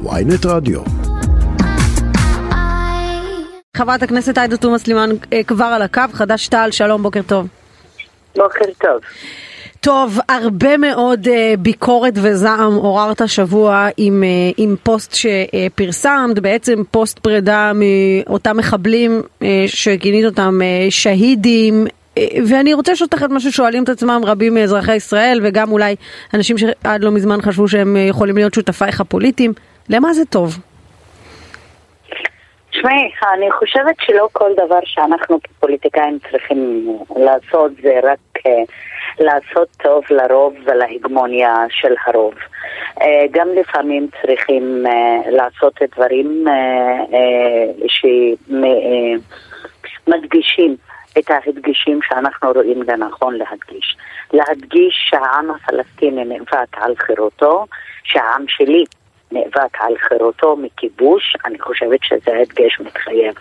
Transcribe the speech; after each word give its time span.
ויינט 0.00 0.46
רדיו. 0.46 0.80
חברת 3.76 4.02
הכנסת 4.02 4.38
עאידה 4.38 4.56
תומא 4.56 4.78
סלימאן 4.78 5.10
אה, 5.32 5.42
כבר 5.42 5.64
על 5.64 5.82
הקו, 5.82 6.02
חד"ש 6.12 6.48
תע"ל, 6.48 6.70
שלום, 6.70 7.02
בוקר 7.02 7.22
טוב. 7.22 7.46
בוקר 8.36 8.64
טוב. 8.80 9.00
טוב, 9.80 10.18
הרבה 10.28 10.76
מאוד 10.76 11.26
אה, 11.26 11.30
ביקורת 11.58 12.12
וזעם 12.16 12.74
עוררת 12.74 13.20
השבוע 13.20 13.88
עם, 13.96 14.22
אה, 14.22 14.54
עם 14.56 14.76
פוסט 14.82 15.14
שפרסמת, 15.14 16.38
בעצם 16.38 16.82
פוסט 16.90 17.18
פרידה 17.18 17.72
מאותם 17.74 18.56
מחבלים 18.56 19.22
אה, 19.22 19.44
שכינית 19.66 20.24
אותם 20.24 20.60
אה, 20.60 20.90
שהידים. 20.90 21.86
אה, 21.86 22.20
ואני 22.48 22.74
רוצה 22.74 22.92
לשאול 22.92 23.08
אותך 23.12 23.24
את 23.24 23.30
מה 23.30 23.40
ששואלים 23.40 23.84
את 23.84 23.88
עצמם 23.88 24.20
רבים 24.24 24.54
מאזרחי 24.54 24.94
ישראל 24.96 25.40
וגם 25.42 25.72
אולי 25.72 25.96
אנשים 26.34 26.58
שעד 26.58 27.04
לא 27.04 27.10
מזמן 27.10 27.42
חשבו 27.42 27.68
שהם 27.68 27.96
יכולים 28.08 28.36
להיות 28.36 28.54
שותפייך 28.54 29.00
הפוליטיים. 29.00 29.52
למה 29.90 30.12
זה 30.12 30.24
טוב? 30.24 30.58
תשמעי, 32.70 33.10
אני 33.34 33.50
חושבת 33.50 33.96
שלא 34.00 34.28
כל 34.32 34.50
דבר 34.56 34.78
שאנחנו 34.84 35.38
כפוליטיקאים 35.42 36.18
צריכים 36.30 36.88
לעשות 37.16 37.72
זה 37.82 38.00
רק 38.02 38.18
uh, 38.38 38.50
לעשות 39.18 39.68
טוב 39.82 40.04
לרוב 40.10 40.54
ולהגמוניה 40.64 41.54
של 41.70 41.94
הרוב. 42.06 42.34
Uh, 42.98 43.02
גם 43.30 43.48
לפעמים 43.48 44.08
צריכים 44.22 44.84
uh, 44.86 44.90
לעשות 45.30 45.74
דברים 45.96 46.44
uh, 46.46 46.50
uh, 47.10 47.86
שמדגישים 50.06 50.76
את 51.18 51.30
ההדגישים 51.30 52.00
שאנחנו 52.02 52.52
רואים 52.52 52.82
לנכון 52.82 53.34
להדגיש. 53.34 53.96
להדגיש 54.32 54.94
שהעם 55.10 55.50
הפלסטיני 55.50 56.24
נאבק 56.24 56.76
על 56.76 56.94
חירותו, 56.96 57.66
שהעם 58.04 58.44
שלי 58.48 58.84
נאבק 59.32 59.80
על 59.80 59.94
חירותו 59.98 60.56
מכיבוש, 60.56 61.36
אני 61.44 61.60
חושבת 61.60 61.98
שזה 62.02 62.30
הדגש 62.40 62.80
מתחייב. 62.80 63.34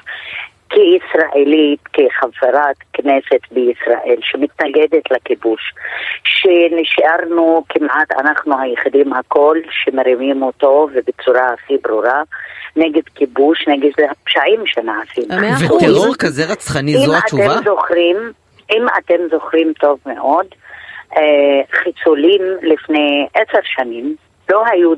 כישראלית, 0.70 1.80
כחברת 1.94 2.76
כנסת 2.94 3.42
בישראל 3.52 4.18
שמתנגדת 4.22 5.12
לכיבוש, 5.12 5.74
שנשארנו 6.24 7.64
כמעט 7.70 8.12
אנחנו 8.12 8.60
היחידים 8.62 9.14
הכל 9.14 9.58
שמרימים 9.72 10.44
אותו 10.44 10.88
ובצורה 10.94 11.54
הכי 11.54 11.78
ברורה 11.84 12.22
נגד 12.76 13.02
כיבוש, 13.16 13.68
נגד 13.68 13.92
הפשעים 14.12 14.64
שנעשים. 14.66 15.24
וטרור 15.66 16.16
כזה 16.20 16.46
רצחני 16.52 16.98
זו 16.98 17.18
התשובה? 17.18 17.46
אם 17.46 17.52
אתם 17.52 17.64
זוכרים, 17.64 18.18
אם 18.72 18.86
אתם 18.98 19.28
זוכרים 19.32 19.74
טוב 19.80 20.00
מאוד, 20.06 20.46
חיצולים 21.72 22.42
לפני 22.62 23.28
עשר 23.34 23.60
שנים 23.64 24.16
לא, 24.52 24.64
היו 24.72 24.94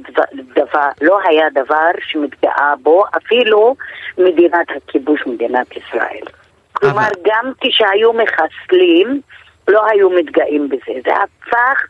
דבר, 0.56 0.88
לא 1.02 1.20
היה 1.28 1.46
דבר 1.54 1.92
שמתגאה 2.08 2.74
בו 2.82 3.04
אפילו 3.18 3.76
מדינת 4.18 4.68
הכיבוש, 4.76 5.22
מדינת 5.28 5.68
ישראל. 5.78 6.26
כלומר, 6.74 7.02
אבל... 7.02 7.12
גם 7.26 7.52
כשהיו 7.62 8.14
מחסלים, 8.14 9.22
לא 9.68 9.86
היו 9.92 10.10
מתגאים 10.10 10.70
בזה. 10.70 11.00
זה 11.06 11.12
הפך 11.24 11.86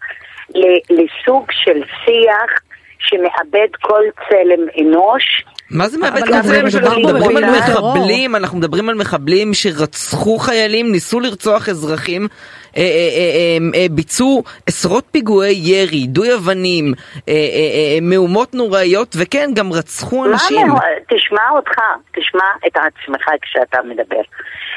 לסוג 0.90 1.46
של 1.52 1.82
שיח 2.06 2.62
שמאבד 3.00 3.68
כל 3.82 4.04
צלם 4.30 4.68
אנוש. 4.82 5.46
מה 5.72 5.88
זה 5.88 5.98
מאבד 5.98 6.20
כל 6.20 6.42
צלם? 6.42 6.66
אנחנו 6.66 7.02
מדברים 7.02 7.38
על 7.38 7.46
מחבלים, 7.46 8.36
אנחנו 8.36 8.58
מדברים 8.58 8.90
על 8.90 8.96
מחבלים 8.96 9.54
שרצחו 9.54 10.38
חיילים, 10.38 10.92
ניסו 10.92 11.20
לרצוח 11.20 11.70
אזרחים. 11.70 12.28
אה, 12.78 12.82
אה, 12.82 13.58
אה, 13.76 13.86
ביצעו 13.92 14.44
עשרות 14.68 15.04
פיגועי 15.12 15.54
ירי, 15.54 15.98
יידוי 15.98 16.34
אבנים, 16.34 16.94
מהומות 18.02 18.54
נוראיות, 18.54 19.16
וכן, 19.20 19.50
גם 19.54 19.74
רצחו 19.74 20.26
אנשים. 20.26 20.68
תשמע 21.10 21.50
אותך, 21.52 21.82
תשמע 22.16 22.46
את 22.68 22.78
עצמך 22.78 23.26
כשאתה 23.42 23.78
מדבר. 23.86 24.22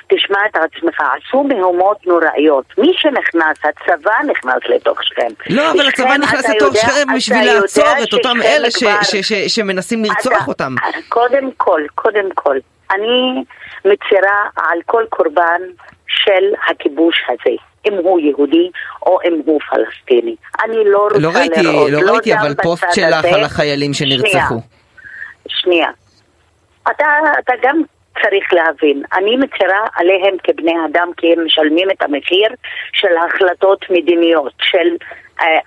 תשמע 0.09 0.39
את 0.51 0.57
עצמך, 0.57 1.01
עשו 1.01 1.43
מהומות 1.43 2.07
נוראיות. 2.07 2.65
מי 2.79 2.93
שנכנס, 2.97 3.59
הצבא 3.65 4.15
נכנס 4.27 4.63
לתוך 4.69 5.05
שכם. 5.05 5.29
לא, 5.51 5.71
אבל 5.71 5.87
הצבא 5.89 6.17
נכנס 6.17 6.49
לתוך 6.49 6.77
שכם 6.77 7.15
בשביל 7.17 7.45
לעצור 7.45 7.85
את 8.03 8.13
אותם 8.13 8.37
אלה 8.45 8.69
שמנסים 9.49 10.05
לרצוח 10.05 10.49
אותם. 10.49 10.75
קודם 11.09 11.51
כל, 11.57 11.81
קודם 11.95 12.29
כל, 12.35 12.57
אני 12.91 13.45
מצרה 13.85 14.39
על 14.57 14.79
כל 14.87 15.05
קורבן 15.11 15.61
של 16.07 16.55
הכיבוש 16.71 17.17
הזה. 17.29 17.57
אם 17.87 17.93
הוא 17.93 18.21
יהודי 18.21 18.71
או 19.07 19.19
אם 19.25 19.41
הוא 19.45 19.61
פלסטיני. 19.71 20.37
אני 20.65 20.77
לא 20.85 21.03
רוצה 21.03 21.19
לא 21.19 21.31
ראיתי, 21.35 21.63
לראות, 21.63 21.91
לא, 21.91 22.03
לא 22.03 22.13
ראיתי 22.13 22.35
אבל 22.35 22.55
פוסט 22.63 22.87
שלך 22.93 23.25
על 23.25 23.45
החיילים 23.45 23.95
שנרצחו. 23.95 24.29
שנייה, 24.29 24.59
שנייה. 25.49 25.89
אתה, 26.91 27.07
אתה 27.39 27.53
גם 27.63 27.83
צריך 28.23 28.53
להבין, 28.53 29.03
אני 29.13 29.37
מצרה 29.37 29.87
עליהם 29.97 30.37
כבני 30.43 30.75
אדם 30.91 31.11
כי 31.17 31.33
הם 31.33 31.45
משלמים 31.45 31.91
את 31.91 32.03
המחיר 32.03 32.49
של 32.93 33.17
החלטות 33.17 33.85
מדיניות, 33.91 34.53
של, 34.63 34.97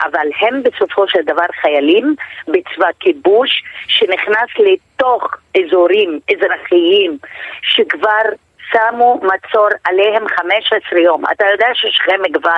אבל 0.06 0.28
הם 0.42 0.64
בסופו 0.64 1.08
של 1.08 1.20
דבר 1.26 1.46
חיילים 1.62 2.16
בצבא 2.48 2.88
כיבוש 3.00 3.64
שנכנס 3.88 4.50
לתוך 4.60 5.24
אזורים 5.58 6.20
אזרחיים 6.32 7.18
שכבר 7.62 8.24
שמו 8.72 9.22
מצור 9.24 9.68
עליהם 9.84 10.28
15 10.28 11.00
יום. 11.00 11.24
אתה 11.32 11.46
יודע 11.52 11.68
ששכם 11.74 12.40
כבר 12.40 12.52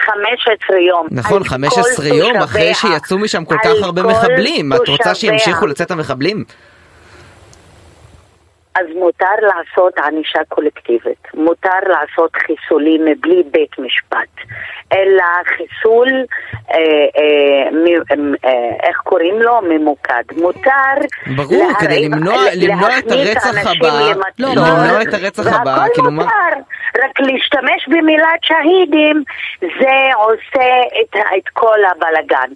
15 0.00 0.78
יום. 0.78 1.06
נכון, 1.10 1.44
15 1.44 2.06
יום 2.06 2.36
אחרי 2.36 2.74
שיצאו 2.74 3.18
משם 3.18 3.44
כל 3.44 3.56
כך 3.64 3.82
הרבה 3.82 4.02
מחבלים. 4.02 4.72
את 4.72 4.88
רוצה 4.88 5.14
שימשיכו 5.14 5.66
לצאת 5.66 5.90
המחבלים? 5.90 6.44
אז 8.78 8.86
מותר 8.94 9.36
לעשות 9.42 9.98
ענישה 9.98 10.38
קולקטיבית, 10.48 11.28
מותר 11.34 11.78
לעשות 11.86 12.36
חיסולים 12.36 13.04
מבלי 13.04 13.42
בית 13.50 13.78
משפט, 13.78 14.46
אלא 14.92 15.24
חיסול, 15.46 16.08
אה, 16.70 16.76
אה, 17.18 17.68
אה, 18.44 18.88
איך 18.88 18.96
קוראים 18.96 19.42
לו? 19.42 19.60
ממוקד. 19.62 20.22
מותר 20.36 20.94
ברור, 21.36 21.72
כדי 21.80 22.08
למנוע, 22.08 22.36
למנוע 22.56 22.98
את 22.98 23.10
הרצח 23.10 23.66
הבא, 23.66 24.12
לא, 24.38 24.48
למנוע 24.48 25.02
את 25.02 25.14
הרצח 25.14 25.60
הבא, 25.60 25.84
כאילו 25.94 26.10
מה? 26.10 26.24
רק 27.04 27.20
להשתמש 27.20 27.88
במילת 27.88 28.40
שהידים 28.42 29.22
זה 29.60 30.14
עושה 30.16 30.68
את, 31.00 31.16
את 31.16 31.48
כל 31.52 31.78
הבלגן. 31.90 32.50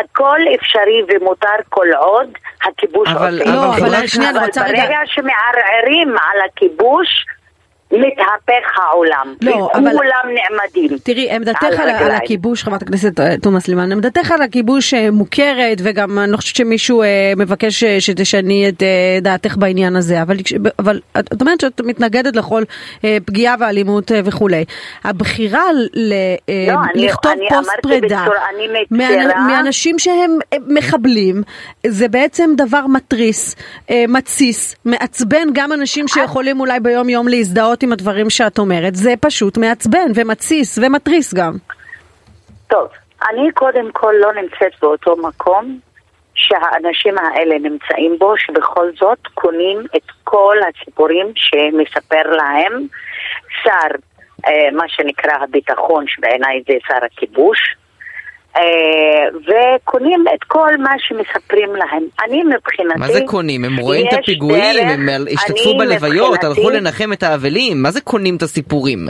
הכל 0.00 0.38
אפשרי 0.54 1.02
ומותר 1.08 1.56
כל 1.68 1.86
עוד 1.98 2.28
הכיבוש 2.64 3.08
אבל, 3.08 3.40
עושה. 3.40 3.52
לא, 3.54 3.76
אבל 3.76 4.06
שנייה, 4.06 4.30
אני 4.30 4.38
רוצה 4.38 4.62
רגע... 4.62 4.82
ברגע 5.58 5.68
שמערערים 5.68 6.08
על 6.08 6.40
הכיבוש, 6.46 7.26
מתהפך 7.92 8.78
העולם, 8.78 9.34
לא, 9.42 9.68
אבל... 9.74 9.90
כולם 9.90 10.34
נעמדים. 10.34 10.98
תראי, 11.02 11.30
עמדתך 11.30 11.62
על, 11.62 11.90
על 11.90 12.10
הכיבוש, 12.10 12.62
חברת 12.62 12.82
הכנסת 12.82 13.20
אה, 13.20 13.36
תומא 13.42 13.60
סלימאן, 13.60 13.92
עמדתך 13.92 14.30
על 14.30 14.42
הכיבוש 14.42 14.94
אה, 14.94 15.10
מוכרת, 15.10 15.78
וגם 15.82 16.18
אני 16.18 16.32
לא 16.32 16.36
חושבת 16.36 16.56
שמישהו 16.56 17.02
אה, 17.02 17.32
מבקש 17.36 17.84
שתשני 17.84 18.68
את 18.68 18.82
דעתך 19.22 19.56
בעניין 19.56 19.96
הזה, 19.96 20.22
אבל, 20.22 20.36
אבל 20.78 21.00
את 21.18 21.40
אומרת 21.40 21.60
שאת 21.60 21.80
מתנגדת 21.80 22.36
לכל 22.36 22.62
פגיעה 23.24 23.54
ואלימות 23.58 24.10
וכולי. 24.24 24.64
הבחירה 25.04 25.64
ל, 25.94 26.12
לא, 26.68 26.74
לכתוב 26.94 27.32
אני, 27.32 27.48
פוסט 27.48 27.70
אני 27.70 27.82
פרידה 27.82 28.24
מצרה... 28.90 29.46
מאנשים 29.48 29.98
שהם 29.98 30.38
מחבלים, 30.68 31.42
זה 31.86 32.08
בעצם 32.08 32.50
דבר 32.56 32.86
מתריס, 32.86 33.56
מתסיס, 34.08 34.74
מעצבן 34.84 35.48
גם 35.52 35.72
אנשים 35.72 36.08
שיכולים 36.08 36.60
אולי 36.60 36.80
ביום 36.80 37.08
יום 37.08 37.28
להזדהות. 37.28 37.77
עם 37.82 37.92
הדברים 37.92 38.30
שאת 38.30 38.58
אומרת, 38.58 38.94
זה 38.94 39.14
פשוט 39.20 39.58
מעצבן 39.58 40.10
ומתסיס 40.14 40.78
ומתריס 40.78 41.34
גם. 41.34 41.52
טוב, 42.68 42.88
אני 43.30 43.52
קודם 43.52 43.92
כל 43.92 44.14
לא 44.20 44.32
נמצאת 44.32 44.72
באותו 44.82 45.16
מקום 45.16 45.78
שהאנשים 46.34 47.18
האלה 47.18 47.58
נמצאים 47.58 48.16
בו, 48.18 48.34
שבכל 48.38 48.90
זאת 49.00 49.18
קונים 49.34 49.86
את 49.96 50.10
כל 50.24 50.56
הסיפורים 50.68 51.32
שמספר 51.34 52.22
להם 52.30 52.86
שר, 53.62 53.88
אה, 54.46 54.70
מה 54.72 54.84
שנקרא 54.88 55.32
הביטחון, 55.42 56.04
שבעיניי 56.08 56.62
זה 56.68 56.74
שר 56.88 57.04
הכיבוש, 57.04 57.58
וקונים 59.46 60.24
את 60.34 60.44
כל 60.46 60.76
מה 60.78 60.90
שמספרים 60.98 61.76
להם. 61.76 62.02
אני 62.24 62.42
מבחינתי... 62.42 62.98
מה 62.98 63.08
זה 63.08 63.20
קונים? 63.26 63.64
הם 63.64 63.76
רואים 63.76 64.06
את 64.08 64.18
הפיגועים, 64.18 64.62
דרך, 64.74 64.90
הם 64.90 65.08
השתתפו 65.32 65.78
בלוויות, 65.78 66.34
מבחינתי... 66.34 66.46
הלכו 66.60 66.70
לנחם 66.70 67.12
את 67.12 67.22
האבלים, 67.22 67.82
מה 67.82 67.90
זה 67.90 68.00
קונים 68.00 68.36
את 68.36 68.42
הסיפורים? 68.42 69.08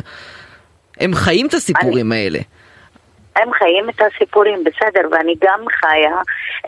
הם 1.00 1.14
חיים 1.14 1.46
את 1.46 1.54
הסיפורים 1.54 2.12
אני... 2.12 2.20
האלה. 2.20 2.38
הם 3.36 3.52
חיים 3.52 3.90
את 3.90 4.00
הסיפורים, 4.00 4.64
בסדר, 4.64 5.08
ואני 5.10 5.34
גם 5.40 5.60
חיה 5.80 6.20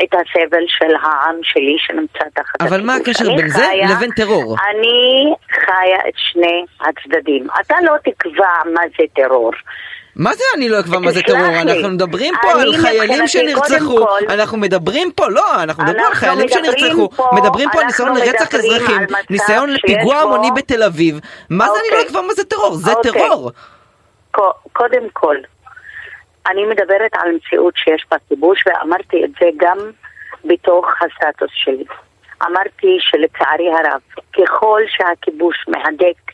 את 0.03 0.15
הסבל 0.15 0.65
של 0.67 0.95
העם 1.03 1.37
שלי 1.43 1.77
שנמצא 1.79 2.25
תחת 2.35 2.63
אבל 2.63 2.81
מה 2.85 2.95
הקשר 2.97 3.37
בין 3.37 3.49
זה 3.49 3.67
לבין 3.91 4.11
טרור? 4.11 4.57
אני 4.71 5.35
חיה 5.51 6.09
את 6.09 6.15
שני 6.17 6.65
הצדדים. 6.81 7.47
אתה 7.61 7.75
לא 7.83 7.95
תקבע 8.05 8.73
מה 8.75 8.83
זה 8.99 9.05
טרור. 9.15 9.53
מה 10.17 10.35
זה 10.35 10.45
אני 10.57 10.69
לא 10.69 10.81
אקבע 10.81 10.99
מה 10.99 11.13
זה 11.13 11.23
טרור? 11.23 11.61
אנחנו 11.63 11.89
מדברים 11.89 12.35
פה 12.43 12.51
על 12.53 12.77
חיילים 12.77 13.29
שנרצחו, 13.29 14.07
אנחנו 14.29 14.59
מדברים 14.59 15.13
פה, 15.13 15.29
לא, 15.29 15.63
אנחנו 15.63 15.85
מדברים 15.85 16.07
על 16.07 16.15
חיילים 16.15 16.49
שנרצחו, 16.49 17.09
מדברים 17.33 17.69
פה 17.73 17.81
על 17.81 17.87
ניסיון 17.87 18.17
לרצח 18.17 18.55
אזרחים, 18.55 19.01
ניסיון 19.31 19.71
לפיגוע 19.71 20.17
המוני 20.17 20.49
בתל 20.57 20.83
אביב, 20.83 21.21
מה 21.51 21.67
זה 21.67 21.73
אני 21.81 21.99
לא 21.99 22.07
אקבע 22.07 22.21
מה 22.21 22.35
זה 22.35 22.45
טרור? 22.45 22.75
זה 22.75 22.93
אוקיי. 22.93 23.13
טרור. 23.13 23.51
קודם 24.73 25.09
כל, 25.13 25.37
אני 26.47 26.65
מדברת 26.67 27.11
על 27.13 27.33
מציאות 27.33 27.75
שיש 27.77 28.07
בה 28.11 28.17
כיבוש 28.29 28.65
ואמרתי 28.67 29.25
את 29.25 29.31
זה 29.41 29.47
גם 29.57 29.79
בתוך 30.45 30.87
הסטטוס 31.01 31.51
שלי. 31.55 31.85
אמרתי 32.47 32.99
שלצערי 33.01 33.69
הרב, 33.69 34.01
ככל 34.33 34.81
שהכיבוש 34.89 35.57
מהדק 35.69 36.30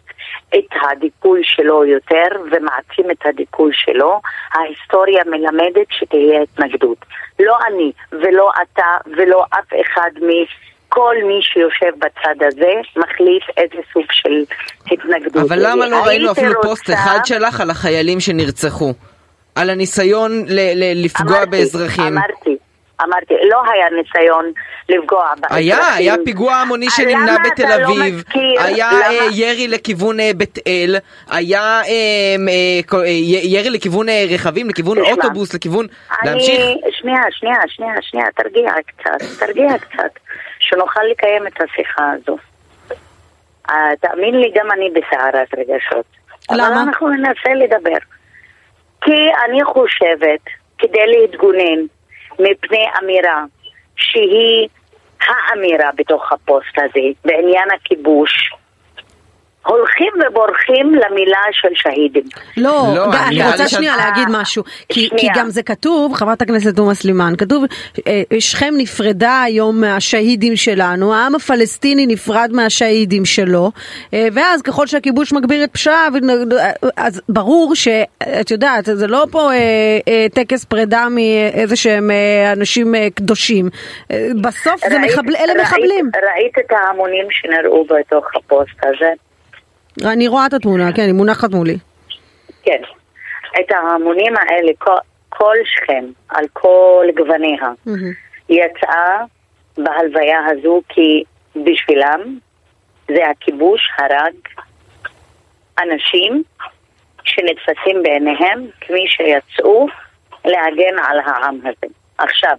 את 0.48 0.70
הדיכוי 0.90 1.40
שלו 1.44 1.84
יותר 1.84 2.28
ומעצים 2.44 3.10
את 3.10 3.26
הדיכוי 3.26 3.70
שלו, 3.74 4.20
ההיסטוריה 4.52 5.22
מלמדת 5.26 5.86
שתהיה 5.90 6.42
התנגדות. 6.42 6.98
לא 7.40 7.56
אני 7.68 7.92
ולא 8.12 8.50
אתה 8.62 9.10
ולא 9.16 9.44
אף 9.50 9.72
אחד 9.80 10.10
מכל 10.16 11.14
מי 11.26 11.38
שיושב 11.42 11.92
בצד 11.98 12.42
הזה 12.46 12.72
מחליט 12.96 13.42
איזה 13.56 13.88
סוג 13.92 14.04
של 14.10 14.44
התנגדות. 14.92 15.44
אבל 15.50 15.58
למה 15.60 15.86
לא 15.86 16.04
ראינו 16.04 16.32
אפילו 16.32 16.48
רוצה... 16.48 16.68
פוסט 16.68 16.90
אחד 16.90 17.18
שלך 17.24 17.60
על 17.60 17.70
החיילים 17.70 18.20
שנרצחו? 18.20 18.92
על 19.54 19.70
הניסיון 19.70 20.44
לפגוע 20.94 21.36
אמרתי, 21.36 21.50
באזרחים. 21.50 22.18
אמרתי, 22.18 22.56
אמרתי, 23.02 23.34
לא 23.50 23.62
היה 23.72 23.86
ניסיון 23.90 24.52
לפגוע 24.88 25.32
באזרחים. 25.40 25.56
היה, 25.56 25.94
היה 25.94 26.14
פיגוע 26.24 26.54
המוני 26.54 26.90
שנמנע 26.90 27.36
בתל 27.44 27.68
לא 27.68 27.74
אביב, 27.74 28.22
לא 28.36 28.62
היה 28.62 28.90
למה? 28.92 29.04
אה, 29.06 29.26
ירי 29.32 29.68
לכיוון 29.68 30.20
אה, 30.20 30.30
בית 30.36 30.58
אל, 30.66 30.96
היה 31.30 31.80
אה, 31.88 32.34
ירי 33.42 33.70
לכיוון 33.70 34.06
רכבים, 34.30 34.68
לכיוון 34.68 34.98
תשמע, 35.02 35.10
אוטובוס, 35.10 35.54
לכיוון... 35.54 35.86
אני, 36.22 36.30
להמשיך? 36.30 36.60
שנייה, 36.90 37.22
שנייה, 37.30 37.60
שנייה, 37.68 37.94
שנייה, 38.00 38.26
תרגיע 38.34 38.70
קצת, 38.86 39.46
תרגיע 39.46 39.78
קצת, 39.78 40.10
שנוכל 40.58 41.00
לקיים 41.10 41.46
את 41.46 41.60
השיחה 41.60 42.10
הזו. 42.12 42.36
תאמין 44.00 44.40
לי, 44.40 44.52
גם 44.54 44.70
אני 44.72 44.90
בסערת 44.90 45.48
רגשות. 45.58 46.06
למה? 46.50 46.66
אבל 46.66 46.76
אנחנו 46.76 47.08
ננסה 47.08 47.54
לדבר. 47.54 47.98
כי 49.00 49.30
אני 49.44 49.64
חושבת, 49.64 50.40
כדי 50.78 51.06
להתגונן 51.06 51.86
מפני 52.38 52.84
אמירה 53.02 53.44
שהיא 53.96 54.68
האמירה 55.20 55.90
בתוך 55.96 56.32
הפוסט 56.32 56.78
הזה 56.78 57.00
בעניין 57.24 57.68
הכיבוש, 57.70 58.52
הולכים 59.66 60.12
ובורחים 60.26 60.94
למילה 60.94 61.42
של 61.52 61.68
שהידים. 61.74 62.22
לא, 62.56 62.82
לא 62.96 63.04
אני 63.28 63.46
רוצה 63.50 63.68
שנייה 63.68 63.96
להגיד 63.96 64.28
משהו, 64.30 64.62
כי, 64.88 65.08
כי 65.16 65.28
גם 65.34 65.50
זה 65.50 65.62
כתוב, 65.62 66.14
חברת 66.14 66.42
הכנסת 66.42 66.76
תומא 66.76 66.94
סלימאן, 66.94 67.32
כתוב, 67.38 67.64
אה, 68.06 68.22
שכם 68.38 68.74
נפרדה 68.76 69.42
היום 69.42 69.80
מהשהידים 69.80 70.56
שלנו, 70.56 71.14
העם 71.14 71.34
הפלסטיני 71.34 72.06
נפרד 72.06 72.50
מהשהידים 72.52 73.24
שלו, 73.24 73.70
אה, 74.14 74.28
ואז 74.32 74.62
ככל 74.62 74.86
שהכיבוש 74.86 75.32
מגביר 75.32 75.64
את 75.64 75.72
פשעיו, 75.72 76.12
אז 76.96 77.22
ברור 77.28 77.74
שאת 77.74 78.50
יודעת, 78.50 78.84
זה 78.84 79.06
לא 79.06 79.26
פה 79.30 79.50
אה, 79.52 80.26
טקס 80.34 80.64
פרידה 80.64 81.06
מאיזה 81.10 81.76
שהם 81.76 82.10
אנשים 82.52 82.94
קדושים, 83.14 83.68
בסוף 84.40 84.88
זה 84.88 84.98
מחבל, 84.98 85.36
אלה 85.36 85.62
מחבלים. 85.62 86.10
ראית 86.34 86.58
את 86.58 86.72
ההמונים 86.72 87.26
שנראו 87.30 87.84
בתוך 87.84 88.26
הפוסט 88.36 88.78
הזה? 88.82 89.25
אני 90.04 90.28
רואה 90.28 90.46
את 90.46 90.52
התמונה, 90.52 90.92
כן, 90.92 91.02
היא 91.02 91.12
מונחת 91.12 91.50
מולי. 91.50 91.78
כן. 92.62 92.82
את 93.60 93.72
ההמונים 93.72 94.34
האלה, 94.36 94.72
כל, 94.78 94.96
כל 95.28 95.56
שכם, 95.64 96.04
על 96.28 96.44
כל 96.52 97.06
גווניה, 97.16 97.72
mm-hmm. 97.86 98.48
יצאה 98.48 99.24
בהלוויה 99.78 100.40
הזו 100.46 100.82
כי 100.88 101.24
בשבילם 101.56 102.38
זה 103.08 103.30
הכיבוש 103.30 103.80
הרג 103.98 104.34
אנשים 105.82 106.42
שנתפסים 107.24 108.02
בעיניהם 108.02 108.66
כמי 108.80 109.04
שיצאו 109.08 109.86
להגן 110.44 110.98
על 111.08 111.18
העם 111.24 111.60
הזה. 111.60 111.86
עכשיו, 112.18 112.56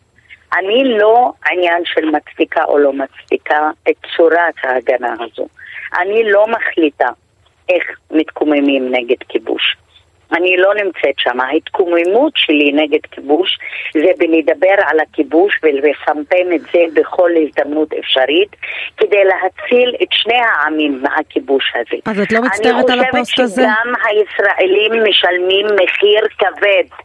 אני 0.57 0.97
לא 0.97 1.31
עניין 1.51 1.81
של 1.85 2.05
מצדיקה 2.05 2.63
או 2.63 2.77
לא 2.77 2.93
מצדיקה 2.93 3.69
את 3.89 3.95
צורת 4.17 4.55
ההגנה 4.63 5.13
הזו. 5.13 5.47
אני 6.01 6.31
לא 6.31 6.47
מחליטה 6.47 7.09
איך 7.69 7.83
מתקוממים 8.11 8.91
נגד 8.91 9.23
כיבוש. 9.29 9.77
אני 10.31 10.57
לא 10.57 10.73
נמצאת 10.73 11.15
שם. 11.17 11.41
ההתקוממות 11.41 12.33
שלי 12.35 12.71
נגד 12.71 12.99
כיבוש 13.11 13.59
זה 13.93 14.11
בלדבר 14.17 14.75
על 14.85 14.99
הכיבוש 14.99 15.59
ולפמפם 15.63 16.53
את 16.55 16.61
זה 16.61 16.79
בכל 16.93 17.31
הזדמנות 17.41 17.93
אפשרית 17.93 18.55
כדי 18.97 19.23
להציל 19.23 19.95
את 20.03 20.07
שני 20.11 20.37
העמים 20.37 21.03
מהכיבוש 21.03 21.73
הזה. 21.75 22.01
אז 22.05 22.19
את 22.19 22.31
לא 22.31 22.41
מצטערת 22.41 22.89
על 22.89 22.99
הפוסט 22.99 23.39
הזה? 23.39 23.61
אני 23.61 23.71
חושבת 23.71 23.85
שגם 23.85 23.93
הישראלים 24.05 24.91
משלמים 25.09 25.65
מחיר 25.65 26.27
כבד 26.37 27.03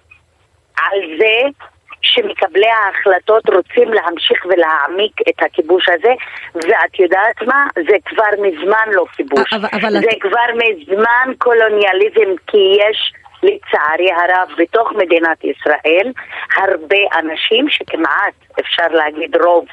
על 0.79 1.01
זה 1.19 1.67
שמקבלי 2.15 2.71
ההחלטות 2.71 3.49
רוצים 3.49 3.93
להמשיך 3.93 4.47
ולהעמיק 4.47 5.13
את 5.29 5.43
הכיבוש 5.43 5.89
הזה, 5.89 6.13
ואת 6.55 6.99
יודעת 6.99 7.43
מה? 7.47 7.67
זה 7.75 7.97
כבר 8.05 8.43
מזמן 8.43 8.87
לא 8.93 9.05
כיבוש. 9.17 9.53
אבל, 9.53 9.69
אבל 9.73 9.91
זה. 9.91 10.09
כבר 10.21 10.49
מזמן 10.55 11.33
קולוניאליזם, 11.39 12.35
כי 12.47 12.77
יש... 12.89 13.13
לצערי 13.43 14.11
הרב, 14.13 14.49
בתוך 14.59 14.93
מדינת 14.93 15.45
ישראל, 15.45 16.13
הרבה 16.57 16.97
אנשים 17.19 17.69
שכמעט, 17.69 18.35
אפשר 18.61 18.89
להגיד 18.91 19.37
רוב 19.37 19.65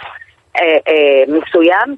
אה, 0.57 0.77
אה, 0.87 1.23
מסוים, 1.27 1.95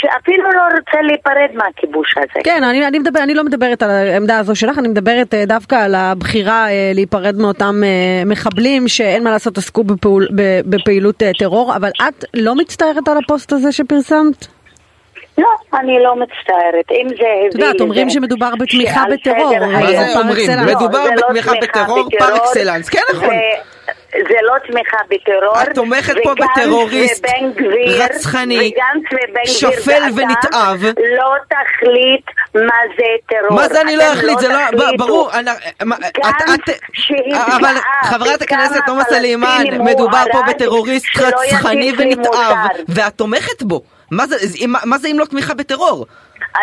שאפילו 0.00 0.50
לא 0.52 0.62
רוצה 0.62 1.02
להיפרד 1.02 1.50
מהכיבוש 1.54 2.14
הזה. 2.16 2.40
כן, 2.44 2.64
אני, 2.64 2.86
אני, 2.86 2.98
מדבר, 2.98 3.22
אני 3.22 3.34
לא 3.34 3.44
מדברת 3.44 3.82
על 3.82 3.90
העמדה 3.90 4.38
הזו 4.38 4.56
שלך, 4.56 4.78
אני 4.78 4.88
מדברת 4.88 5.34
אה, 5.34 5.46
דווקא 5.46 5.74
על 5.74 5.94
הבחירה 5.94 6.70
אה, 6.70 6.92
להיפרד 6.94 7.36
מאותם 7.36 7.74
אה, 7.84 8.22
מחבלים 8.26 8.88
שאין 8.88 9.24
מה 9.24 9.30
לעשות, 9.30 9.58
עסקו 9.58 9.84
בפעול, 9.84 10.28
בפעילות 10.66 11.22
טרור, 11.38 11.76
אבל 11.76 11.90
את 12.08 12.24
לא 12.34 12.54
מצטערת 12.54 13.08
על 13.08 13.16
הפוסט 13.24 13.52
הזה 13.52 13.72
שפרסמת? 13.72 14.46
לא, 15.38 15.48
אני 15.78 16.02
לא 16.02 16.16
מצטערת. 16.16 16.90
אם 16.90 17.08
זה 17.08 17.14
הביא 17.14 17.48
את 17.48 17.54
יודעת, 17.54 17.80
אומרים 17.80 18.10
שמדובר 18.10 18.50
בתמיכה 18.58 19.04
בטרור. 19.12 19.58
מה 19.58 19.86
זה 19.86 20.20
אומרים? 20.20 20.50
מדובר 20.66 21.04
לא, 21.04 21.28
בתמיכה 21.28 21.52
בטרור 21.62 22.08
פר 22.18 22.36
אקסלנס. 22.36 22.88
כן, 22.88 23.00
נכון. 23.14 23.34
זה 24.28 24.36
לא 24.42 24.54
תמיכה 24.66 24.96
בטרור. 25.10 25.62
את 25.62 25.74
תומכת 25.74 26.14
פה 26.22 26.34
בטרוריסט 26.34 27.26
רצחני, 27.98 28.72
שפל 29.44 30.02
ונתעב. 30.16 30.82
לא 31.16 31.34
תחליט 31.48 32.24
מה 32.54 32.78
זה 32.96 33.04
טרור. 33.26 33.60
מה 33.60 33.68
זה 33.68 33.80
אני 33.80 33.96
לא 33.96 34.12
אחליט? 34.12 34.38
זה 34.38 34.48
לא, 34.48 34.56
ברור. 34.98 35.30
אבל 37.56 37.74
חברת 38.02 38.42
הכנסת 38.42 38.80
תומא 38.86 39.04
סלימאן, 39.04 39.64
מדובר 39.80 40.24
פה 40.32 40.42
בטרוריסט 40.48 41.06
רצחני 41.20 41.92
ונתעב, 41.98 42.56
ואת 42.88 43.14
תומכת 43.16 43.62
בו. 43.62 43.82
מה 44.10 44.26
זה, 44.26 44.36
מה 44.84 44.98
זה 44.98 45.08
אם 45.08 45.18
לא 45.18 45.24
תמיכה 45.24 45.54
בטרור? 45.54 46.06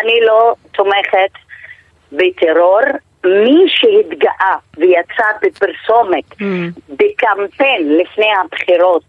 אני 0.00 0.20
לא 0.26 0.54
תומכת 0.72 1.32
בטרור. 2.12 2.80
מי 3.24 3.64
שהתגאה 3.68 4.56
ויצא 4.76 5.24
בפרסומת, 5.42 6.32
mm. 6.32 6.44
בקמפיין 6.88 7.98
לפני 7.98 8.30
הבחירות, 8.40 9.02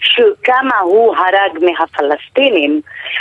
שכמה 0.00 0.78
הוא 0.82 1.14
הרג 1.16 1.64
מהפלסטינים. 1.64 2.80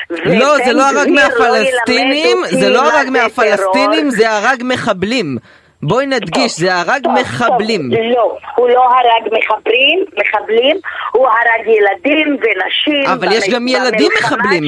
לא, 0.09 0.57
זה 0.65 0.73
לא 0.73 0.83
הרג 0.83 1.07
לא 1.07 1.15
מהפלסטינים, 1.15 2.37
זה 2.49 2.69
לא 2.69 2.81
הרג 2.81 3.09
מהפלסטינים, 3.09 4.09
זה 4.09 4.29
הרג 4.29 4.63
מחבלים. 4.65 5.37
בואי 5.83 6.05
נדגיש, 6.05 6.59
זה 6.59 6.75
הרג 6.75 7.07
מחבלים. 7.19 7.89
לא, 8.15 8.37
הוא 8.55 8.69
לא 8.69 8.83
הרג 8.83 9.33
מחבלים, 9.33 10.05
מחבלים, 10.17 10.77
הוא 11.11 11.27
הרג 11.27 11.67
ילדים 11.67 12.37
ונשים. 12.41 13.05
אבל 13.13 13.31
יש 13.31 13.49
גם 13.49 13.67
ילדים 13.67 14.11
מחבלים. 14.19 14.63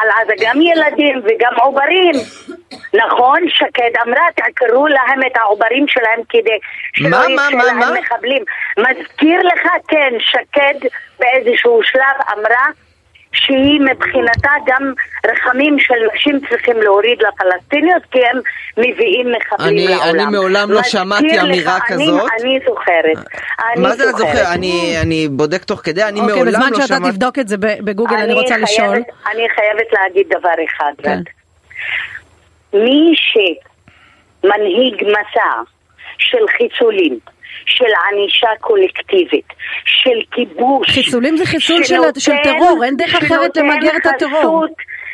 על 0.00 0.08
עזה, 0.22 0.32
גם 0.40 0.60
ילדים 0.60 1.22
וגם 1.24 1.52
עוברים. 1.60 2.14
נכון, 2.94 3.40
שקד 3.48 3.90
אמרה, 4.06 4.22
תעקרו 4.36 4.86
להם 4.88 5.20
את 5.26 5.36
העוברים 5.36 5.88
שלהם 5.88 6.20
כדי 6.28 6.58
שלא 6.94 7.16
יצא 7.16 7.56
להם 7.56 7.94
מחבלים. 8.02 8.44
מזכיר 8.78 9.40
לך, 9.40 9.68
כן, 9.88 10.12
שקד 10.18 10.88
באיזשהו 11.18 11.80
שלב 11.82 12.38
אמרה 12.38 12.66
שהיא 13.34 13.80
מבחינתה 13.80 14.50
גם 14.66 14.92
רחמים 15.26 15.78
של 15.78 15.94
נשים 16.14 16.40
צריכים 16.48 16.76
להוריד 16.82 17.18
לפלסטיניות 17.22 18.02
כי 18.10 18.18
הם 18.26 18.40
מביאים 18.76 19.32
מחבלים 19.32 19.68
אני, 19.68 19.88
לעולם. 19.88 20.10
אני 20.14 20.24
מעולם 20.36 20.70
לא 20.70 20.82
שמעתי 20.82 21.40
אמירה 21.40 21.76
לך, 21.76 21.84
כזאת. 21.86 22.30
אני, 22.40 22.42
אני 22.42 22.58
זוכרת. 22.66 23.26
אני 23.72 23.82
מה 23.82 23.92
זה 23.92 24.12
זוכר? 24.12 24.52
אני, 24.54 24.94
אני 25.02 25.28
בודק 25.28 25.64
תוך 25.64 25.80
כדי, 25.84 26.02
אני 26.04 26.20
אוקיי, 26.20 26.34
מעולם 26.34 26.52
לא 26.52 26.58
שמעתי. 26.58 26.74
אוקיי, 26.74 26.82
בזמן 26.82 26.96
שאתה 26.96 27.10
תבדוק 27.12 27.38
את 27.38 27.48
זה 27.48 27.56
בגוגל 27.58 28.14
אני, 28.14 28.24
אני 28.24 28.32
רוצה 28.32 28.54
חייבת, 28.54 28.68
לשאול. 28.68 28.96
אני 29.32 29.48
חייבת 29.54 29.92
להגיד 29.92 30.26
דבר 30.28 30.64
אחד. 30.64 30.92
כן. 31.02 31.18
מי 32.74 33.14
שמנהיג 34.42 35.04
מסע 35.04 35.62
של 36.18 36.46
חיסולים. 36.58 37.18
של 37.66 37.92
ענישה 38.12 38.48
קולקטיבית, 38.60 39.48
של 39.84 40.20
כיבוש. 40.30 40.90
חיסולים 40.90 41.36
זה 41.36 41.46
חיסול 41.46 41.84
שנותן, 41.84 42.20
של, 42.20 42.32
של 42.32 42.36
טרור, 42.42 42.84
אין 42.84 42.96
דרך 42.96 43.14
אחרת 43.14 43.56
למגר 43.56 43.96
את 43.96 44.06
הטרור. 44.06 44.66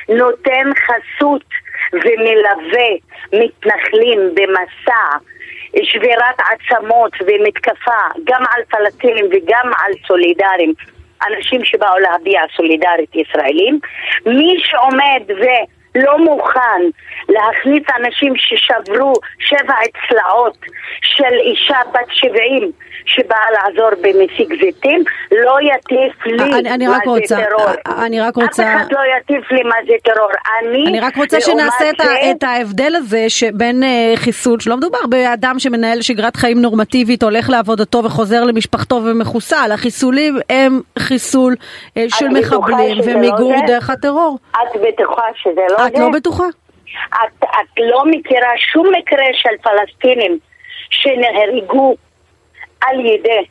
נותן 0.08 0.70
חסות 0.86 1.44
ומלווה 1.92 2.90
מתנחלים 3.32 4.18
במסע 4.34 5.18
שבירת 5.82 6.40
עצמות 6.40 7.12
ומתקפה 7.20 8.00
גם 8.24 8.42
על 8.56 8.62
פלסטינים 8.70 9.26
וגם 9.26 9.70
על 9.84 9.92
סולידרים, 10.06 10.74
אנשים 11.28 11.64
שבאו 11.64 11.98
להביע 11.98 12.40
סולידרית 12.56 13.10
ישראלים. 13.14 13.80
מי 14.26 14.56
שעומד 14.62 15.22
ו... 15.28 15.44
לא 15.94 16.18
מוכן 16.18 16.82
להכניס 17.28 17.82
אנשים 17.96 18.32
ששברו 18.36 19.12
שבע 19.38 19.74
צלעות 20.08 20.56
של 21.02 21.34
אישה 21.44 21.78
בת 21.92 22.08
70 22.10 22.72
שבאה 23.06 23.46
לעזור 23.52 23.90
במסיק 24.00 24.48
זיתים, 24.64 25.04
לא 25.32 25.56
יטיף 25.62 26.26
לי 26.26 26.58
אני, 26.58 26.70
אני 26.70 26.86
מה 26.86 26.98
זה 27.04 27.10
רוצה, 27.10 27.36
טרור. 27.36 27.96
אני 28.04 28.20
רק 28.20 28.36
רוצה... 28.36 28.62
אף 28.62 28.76
אחד 28.76 28.92
לא 28.92 29.00
יטיף 29.16 29.50
לי 29.50 29.62
מה 29.62 29.74
זה 29.86 29.92
טרור. 30.04 30.30
אני, 30.60 30.86
אני 30.86 31.00
רק 31.00 31.16
רוצה 31.16 31.40
שנעשה 31.40 31.90
את, 31.90 31.94
זה... 32.04 32.30
את 32.30 32.42
ההבדל 32.42 32.92
הזה 32.96 33.24
שבין 33.28 33.82
uh, 33.82 34.16
חיסול, 34.16 34.60
שלא 34.60 34.76
מדובר 34.76 34.98
באדם 35.08 35.58
שמנהל 35.58 36.02
שגרת 36.02 36.36
חיים 36.36 36.62
נורמטיבית, 36.62 37.22
הולך 37.22 37.50
לעבודתו 37.50 38.04
וחוזר 38.04 38.44
למשפחתו 38.44 39.00
ומחוסל. 39.04 39.70
החיסולים 39.72 40.38
הם 40.50 40.80
חיסול 40.98 41.54
uh, 41.54 42.00
של 42.08 42.28
מחבלים 42.28 42.98
ומיגור 43.04 43.52
לא 43.52 43.66
דרך 43.66 43.90
הטרור. 43.90 44.38
את 44.52 44.80
בטוחה 44.80 45.22
שזה 45.34 45.60
לא 45.70 45.79
את 45.86 45.98
לא 45.98 46.08
בטוחה? 46.14 46.44
את, 47.08 47.44
את 47.44 47.78
לא 47.78 48.02
מכירה 48.06 48.50
שום 48.56 48.86
מקרה 48.98 49.24
של 49.32 49.56
פלסטינים 49.62 50.38
שנהרגו 50.90 51.96
על 52.80 53.06
ידי 53.06 53.44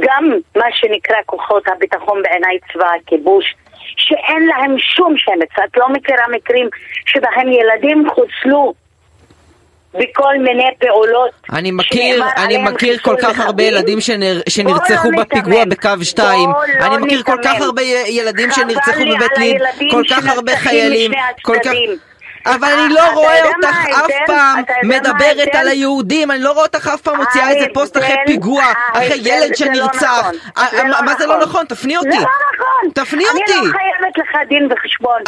גם 0.00 0.32
מה 0.56 0.66
שנקרא 0.72 1.16
כוחות 1.26 1.68
הביטחון 1.68 2.22
בעיניי 2.22 2.58
צבא 2.72 2.88
הכיבוש, 3.02 3.54
שאין 3.96 4.46
להם 4.46 4.78
שום 4.78 5.14
שמץ. 5.16 5.64
את 5.64 5.76
לא 5.76 5.88
מכירה 5.88 6.24
מקרים 6.28 6.68
שבהם 7.06 7.52
ילדים 7.52 8.04
חוסלו 8.10 8.74
בכל 9.98 10.34
מיני 10.38 10.68
פעולות. 10.78 11.30
אני 11.52 11.70
מכיר, 11.70 12.24
אני 12.36 12.56
מכיר 12.58 12.98
כל 12.98 13.16
כך 13.22 13.40
הרבה 13.40 13.62
ילדים 13.62 14.00
שנר, 14.00 14.40
שנרצחו 14.48 15.10
לא 15.10 15.22
בפיגוע 15.22 15.64
בקו 15.64 15.88
2. 16.02 16.48
לא 16.50 16.86
אני 16.86 16.96
מכיר 16.96 17.22
כל 17.22 17.38
כך 17.44 17.60
הרבה 17.60 17.82
ילדים 18.06 18.50
שנרצחו 18.50 19.00
בבית 19.16 19.38
ליד, 19.38 19.62
כל 19.90 20.02
כך 20.10 20.26
הרבה 20.28 20.56
חיילים, 20.56 21.12
כל 21.42 21.56
כך... 21.64 21.72
אבל 22.46 22.68
אני 22.68 22.94
לא 22.94 23.12
רואה 23.14 23.44
אותך 23.44 23.76
אף 23.90 24.10
פעם 24.26 24.62
מדברת 24.82 25.54
על 25.54 25.68
היהודים, 25.68 26.30
אני 26.30 26.42
לא 26.42 26.52
רואה 26.52 26.64
אותך 26.64 26.90
אף 26.94 27.00
פעם 27.00 27.16
מוציאה 27.16 27.50
איזה 27.50 27.66
פוסט 27.74 27.96
אחרי 27.96 28.14
פיגוע, 28.26 28.64
אחרי 28.92 29.16
ילד 29.24 29.50
לא 29.50 29.56
שנרצח. 29.56 30.30
נכון. 30.56 30.88
לא 30.88 31.02
מה 31.02 31.14
זה 31.18 31.26
לא 31.26 31.36
נכון? 31.36 31.46
נכון? 31.48 31.66
תפני 31.66 31.96
אותי. 31.96 32.08
לא 32.08 32.16
נכון. 32.16 32.90
תפני 32.94 33.24
אותי. 33.28 33.68
אני 34.16 34.24
לא 34.24 34.32
חייבת 34.32 34.44
לך 34.44 34.48
דין 34.48 34.68
וחשבון. 34.72 35.22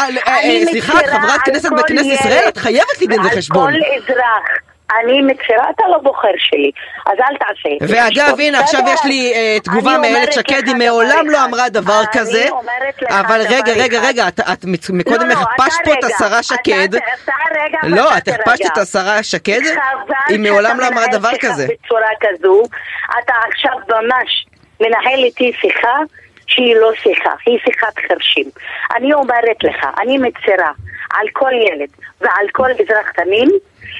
סליחה, 0.71 1.00
את 1.00 1.07
חברת 1.07 1.40
כנסת 1.40 1.73
בכנסת 1.73 2.21
ישראל, 2.21 2.45
את 2.49 2.57
חייבת 2.57 3.00
לי 3.00 3.07
דין 3.07 3.21
וחשבון. 3.21 3.75
על 3.75 3.80
כל 3.80 4.12
אזרח. 4.12 4.68
אני 5.00 5.23
מכירה, 5.23 5.71
אתה 5.71 5.85
לא 5.88 5.99
בוחר 5.99 6.28
שלי, 6.38 6.71
אז 7.07 7.18
אל 7.21 7.37
תעשה 7.37 7.68
את 7.83 7.88
זה. 7.88 7.97
ואגב, 7.97 8.40
הנה, 8.40 8.61
עכשיו 8.61 8.80
יש 8.87 9.04
לי 9.04 9.33
uh, 9.35 9.64
תגובה 9.64 9.99
מאיילת 9.99 10.33
שקד, 10.33 10.62
היא 10.66 10.75
מעולם 10.75 11.30
לא 11.30 11.45
אמרה 11.45 11.68
דבר 11.68 12.02
כזה. 12.12 12.42
אני 12.42 12.50
אומרת 12.50 13.02
לך 13.02 13.12
אבל 13.12 13.40
רגע, 13.49 13.73
רגע, 13.73 14.00
רגע, 14.00 14.28
את, 14.28 14.40
את 14.40 14.64
מקודם 14.92 15.28
לא, 15.28 15.35
לא 15.35 15.40
הכפשת 15.40 15.78
פה 15.85 15.92
את 15.92 16.04
השרה 16.04 16.42
שקד. 16.42 16.88
לא, 17.83 18.16
את 18.16 18.28
הכפשת 18.28 18.66
את 18.73 18.78
השרה 18.78 19.23
שקד? 19.23 19.61
היא 20.28 20.38
מעולם 20.38 20.80
לא 20.80 20.88
אמרה 20.88 21.04
דבר 21.12 21.30
כזה. 21.40 21.66
בצורה 21.85 22.09
כזו, 22.21 22.62
אתה 23.25 23.35
עכשיו 23.49 23.73
ממש 23.88 24.47
מנהל 24.80 25.25
איתי 25.25 25.52
שיחה 25.61 25.99
שהיא 26.49 26.75
לא 26.76 26.90
שיחה, 27.02 27.31
היא 27.47 27.59
שיחת 27.64 27.99
חרשים. 28.09 28.45
אני 28.97 29.14
אומרת 29.14 29.64
לך, 29.64 29.87
אני 30.00 30.19
מצרה 30.19 30.73
על 31.11 31.26
כל 31.33 31.50
ילד 31.52 31.88
ועל 32.21 32.47
כל 32.52 32.71
אזרח 32.71 33.11
תמים 33.11 33.49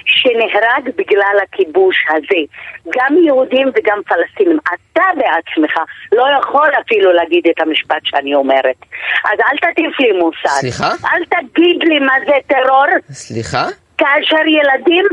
שנהרג 0.05 0.91
בגלל 0.97 1.37
הכיבוש 1.43 1.97
הזה. 2.11 2.43
גם 2.89 3.17
יהודים 3.25 3.69
וגם 3.75 3.99
פלסטינים. 4.07 4.59
אתה 4.65 5.03
בעצמך 5.17 5.73
לא 6.13 6.25
יכול 6.41 6.69
אפילו 6.87 7.13
להגיד 7.13 7.45
את 7.51 7.61
המשפט 7.61 8.01
שאני 8.05 8.35
אומרת. 8.35 8.77
אז 9.25 9.39
אל 9.41 9.57
תטיף 9.57 10.01
לי 10.01 10.13
מוסר. 10.13 10.49
סליחה? 10.49 10.89
אל 10.89 11.25
תגיד 11.25 11.83
לי 11.83 11.99
מה 11.99 12.15
זה 12.27 12.33
טרור. 12.47 12.87
סליחה? 13.11 13.67
כאשר 13.99 14.47
ילדים 14.47 15.05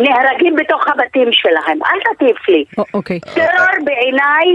נהרגים 0.00 0.56
בתוך 0.56 0.88
הבתים 0.88 1.28
שלהם. 1.32 1.78
אל 1.82 2.14
תטיף 2.14 2.48
לי. 2.48 2.64
אוקיי. 2.94 3.20
טרור 3.20 3.84
בעיניי 3.84 4.46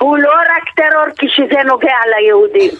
הוא 0.00 0.18
לא 0.18 0.32
רק 0.32 0.64
טרור 0.76 1.06
כשזה 1.18 1.62
נוגע 1.66 1.96
ליהודים. 2.10 2.70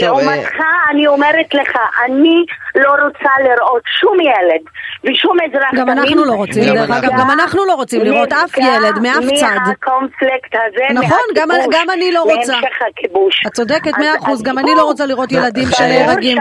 לעומתך 0.00 0.56
אני 0.90 1.06
אומרת 1.06 1.54
לך, 1.54 1.78
אני 2.04 2.44
לא 2.74 2.90
רוצה 2.90 3.30
לראות 3.44 3.82
שום 4.00 4.20
ילד 4.20 4.62
ושום 5.04 5.36
אזרח 5.40 5.70
גם 5.74 5.88
אנחנו 5.88 6.24
לא 6.24 6.32
רוצים, 6.32 6.74
דרך 6.74 6.90
אגב, 6.90 7.10
גם 7.18 7.30
אנחנו 7.30 7.64
לא 7.66 7.74
רוצים 7.74 8.00
לראות 8.04 8.32
אף 8.32 8.58
ילד 8.58 8.98
מאף 9.02 9.34
צד. 9.40 9.58
מהקונפליקט 9.66 10.54
הזה, 10.54 10.94
נכון, 10.94 11.18
גם 11.70 11.90
אני 11.90 12.12
לא 12.12 12.22
רוצה. 12.22 12.52
להמשך 12.52 12.78
הכיבוש. 12.90 13.42
את 13.46 13.52
צודקת 13.52 13.98
מאה 13.98 14.16
אחוז, 14.16 14.42
גם 14.42 14.58
אני 14.58 14.74
לא 14.76 14.82
רוצה 14.82 15.06
לראות 15.06 15.32
ילדים 15.32 15.68
שנהרגים, 15.70 16.38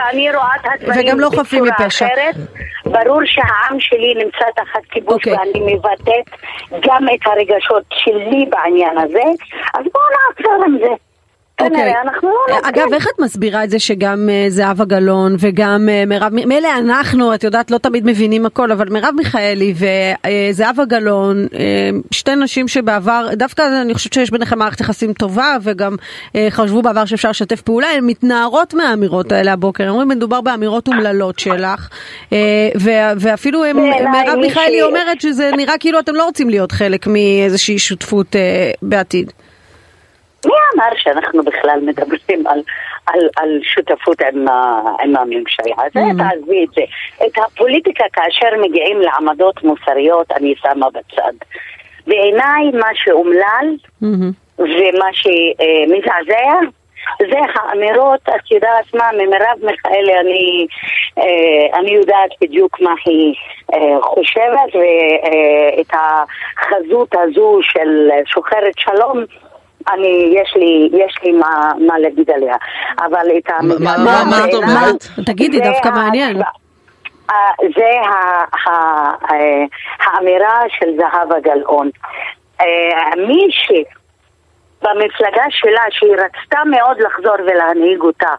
וגם 0.95 1.19
לא 1.19 1.29
חפים 1.29 1.63
מפשע. 1.63 2.07
ברור 2.85 3.21
שהעם 3.25 3.79
שלי 3.79 4.13
נמצא 4.15 4.45
תחת 4.55 4.85
כיבוש 4.91 5.13
אוקיי. 5.13 5.33
ואני 5.33 5.73
מבטאת 5.73 6.27
גם 6.81 7.03
את 7.15 7.27
הרגשות 7.27 7.83
שלי 7.91 8.45
בעניין 8.49 8.97
הזה, 8.97 9.23
אז 9.73 9.85
בואו 9.93 10.03
נעצור 10.15 10.63
עם 10.65 10.77
זה. 10.79 11.06
אוקיי. 11.61 11.93
לא 12.49 12.59
אגב, 12.63 12.93
איך 12.93 13.07
את 13.07 13.19
מסבירה 13.19 13.63
את 13.63 13.69
זה 13.69 13.79
שגם 13.79 14.29
uh, 14.29 14.51
זהבה 14.51 14.85
גלאון 14.85 15.35
וגם 15.39 15.89
uh, 15.89 16.09
מרב, 16.09 16.33
מילא 16.33 16.69
אנחנו, 16.77 17.33
את 17.33 17.43
יודעת, 17.43 17.71
לא 17.71 17.77
תמיד 17.77 18.05
מבינים 18.05 18.45
הכל, 18.45 18.71
אבל 18.71 18.89
מרב 18.89 19.13
מיכאלי 19.17 19.73
וזהבה 19.73 20.83
uh, 20.83 20.85
גלאון, 20.85 21.47
שתי 22.11 22.35
נשים 22.35 22.67
שבעבר, 22.67 23.27
דווקא 23.33 23.81
אני 23.81 23.93
חושבת 23.93 24.13
שיש 24.13 24.31
ביניכם 24.31 24.59
מערכת 24.59 24.81
יחסים 24.81 25.13
טובה, 25.13 25.57
וגם 25.63 25.95
חשבו 26.49 26.81
בעבר 26.81 27.05
שאפשר 27.05 27.29
לשתף 27.29 27.61
פעולה, 27.61 27.87
הן 27.87 28.05
מתנערות 28.05 28.73
מהאמירות 28.73 29.31
האלה 29.31 29.53
הבוקר, 29.53 29.83
הן 29.83 29.89
אומרים, 29.89 30.07
מדובר 30.07 30.41
באמירות 30.41 30.87
אומללות 30.87 31.39
שלך, 31.39 31.89
ואפילו 33.19 33.65
הם, 33.65 33.77
מרב 34.11 34.39
מיכאלי 34.41 34.81
אומרת 34.81 35.21
שזה 35.21 35.51
נראה 35.57 35.77
כאילו 35.79 35.99
אתם 35.99 36.15
לא 36.15 36.25
רוצים 36.25 36.49
להיות 36.49 36.71
חלק 36.71 37.07
מאיזושהי 37.07 37.79
שותפות 37.79 38.35
בעתיד. 38.81 39.31
מי 40.45 40.51
אמר 40.75 40.89
שאנחנו 40.95 41.43
בכלל 41.43 41.79
מדברים 41.81 42.47
על, 42.47 42.61
על, 43.05 43.19
על 43.37 43.59
שותפות 43.63 44.21
עם, 44.21 44.45
עם 44.99 45.15
הממשלה? 45.15 45.75
זה 45.93 45.99
mm-hmm. 45.99 46.17
תעזבי 46.17 46.65
את 46.65 46.69
זה. 46.75 46.81
את 47.25 47.37
הפוליטיקה 47.37 48.05
כאשר 48.13 48.49
מגיעים 48.61 49.01
לעמדות 49.01 49.63
מוסריות 49.63 50.31
אני 50.31 50.55
שמה 50.57 50.87
בצד. 50.89 51.33
בעיניי 52.07 52.71
מה 52.73 52.89
שאומלל 52.93 53.75
mm-hmm. 54.03 54.59
ומה 54.59 55.09
שמזעזע 55.13 56.69
זה 57.19 57.39
האמירות, 57.55 58.21
את 58.23 58.51
יודעת 58.51 58.93
מה, 58.93 59.09
ממרב 59.13 59.57
מיכאלי 59.71 60.19
אני, 60.19 60.67
אה, 61.17 61.79
אני 61.79 61.91
יודעת 61.91 62.29
בדיוק 62.41 62.81
מה 62.81 62.93
היא 63.05 63.33
אה, 63.73 64.01
חושבת 64.01 64.75
ואת 64.75 65.93
החזות 65.93 67.15
הזו 67.15 67.59
של 67.61 68.09
שוחרת 68.25 68.73
שלום 68.77 69.23
אני, 69.93 70.33
יש 70.41 70.53
לי, 70.55 70.89
יש 70.93 71.19
לי 71.23 71.31
מה, 71.31 71.71
מה 71.87 71.99
להגיד 71.99 72.29
עליה. 72.29 72.55
אבל 72.99 73.27
את 73.37 73.51
המגמה... 73.59 73.97
מה, 73.97 74.23
מה 74.29 74.45
את 74.49 74.53
אומרת? 74.53 75.25
תגידי, 75.25 75.59
דווקא 75.59 75.89
מעניין. 75.89 76.41
זה 77.75 77.91
אה, 78.67 79.63
האמירה 79.99 80.59
של 80.79 80.85
זהבה 80.97 81.39
גלאון. 81.39 81.89
אה, 82.61 83.15
מי 83.27 83.47
שבמפלגה 84.81 85.43
שלה, 85.49 85.81
שהיא 85.89 86.13
רצתה 86.15 86.59
מאוד 86.65 86.97
לחזור 86.99 87.35
ולהנהיג 87.45 88.01
אותה, 88.01 88.33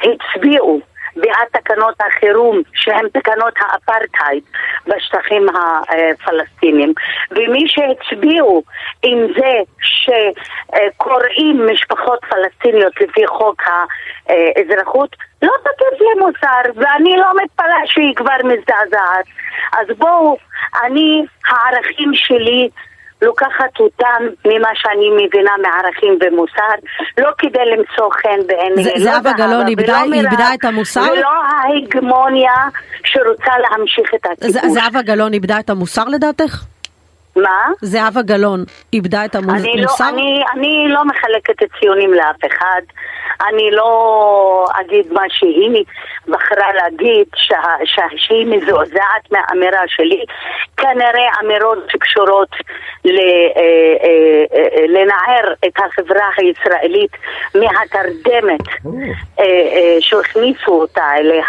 הצביעו 0.00 0.80
בעד 1.16 1.48
תקנות 1.52 1.94
החירום 2.00 2.62
שהן 2.74 3.08
תקנות 3.08 3.54
האפרטהייד 3.60 4.42
בשטחים 4.86 5.46
הפלסטינים. 5.48 6.92
ומי 7.30 7.68
שהצביעו 7.68 8.62
עם 9.02 9.18
זה 9.38 9.52
שקוראים 9.80 11.66
משפחות 11.72 12.20
פלסטיניות 12.30 13.00
לפי 13.00 13.26
חוק 13.26 13.62
האזרחות 14.28 15.16
לא 15.42 15.52
תקף 15.62 16.00
לי 16.00 16.20
מוסר 16.20 16.70
ואני 16.76 17.16
לא 17.16 17.32
מתפלאה 17.44 17.86
שהיא 17.86 18.14
כבר 18.14 18.36
מזדעזעת. 18.44 19.24
אז 19.72 19.86
בואו, 19.98 20.36
אני, 20.84 21.24
הערכים 21.46 22.10
שלי 22.14 22.68
לוקחת 23.22 23.80
אותם 23.80 24.20
ממה 24.44 24.68
שאני 24.74 25.10
מבינה 25.10 25.50
מערכים 25.62 26.18
ומוסר, 26.20 26.86
לא 27.18 27.30
כדי 27.38 27.64
למצוא 27.76 28.10
חן 28.12 28.46
בעיני, 28.46 28.84
זה, 28.84 28.90
לא 28.96 29.04
זהבה 29.04 29.32
גלאון 29.32 29.66
איבדה, 29.68 30.54
את 30.54 30.64
המוסר? 30.64 31.00
ולא 31.12 31.28
ההגמוניה 31.28 32.54
שרוצה 33.04 33.52
להמשיך 33.58 34.14
את 34.14 34.26
הכיבוש. 34.26 34.72
זהבה 34.72 35.02
גלאון 35.02 35.32
איבדה 35.32 35.60
את 35.60 35.70
המוסר 35.70 36.04
לדעתך? 36.04 36.64
מה? 37.42 37.70
זהבה 37.80 38.22
גלאון 38.22 38.64
איבדה 38.92 39.24
את 39.24 39.34
המוסר? 39.34 39.56
אני 39.56 39.82
לא, 39.82 39.88
אני, 40.08 40.42
אני 40.54 40.88
לא 40.88 41.04
מחלקת 41.04 41.62
ציונים 41.80 42.14
לאף 42.14 42.44
אחד. 42.46 42.82
אני 43.48 43.70
לא 43.70 44.66
אגיד 44.80 45.12
מה 45.12 45.22
שהיא 45.28 45.84
בחרה 46.28 46.72
להגיד, 46.74 47.26
שה, 47.36 47.62
שה, 47.84 48.06
שהיא 48.16 48.46
מזועזעת 48.46 49.32
מהאמירה 49.32 49.80
שלי. 49.86 50.24
כנראה 50.76 51.28
אמירות 51.40 51.78
שקשורות 51.92 52.48
ל, 53.04 53.18
אה, 53.18 53.62
אה, 54.04 54.58
אה, 54.58 54.86
לנער 54.86 55.52
את 55.66 55.78
החברה 55.78 56.28
הישראלית 56.36 57.10
מהתרדמת 57.54 58.60
שהכניסו 60.00 60.72
אותה 60.72 61.04
אליה. 61.16 61.44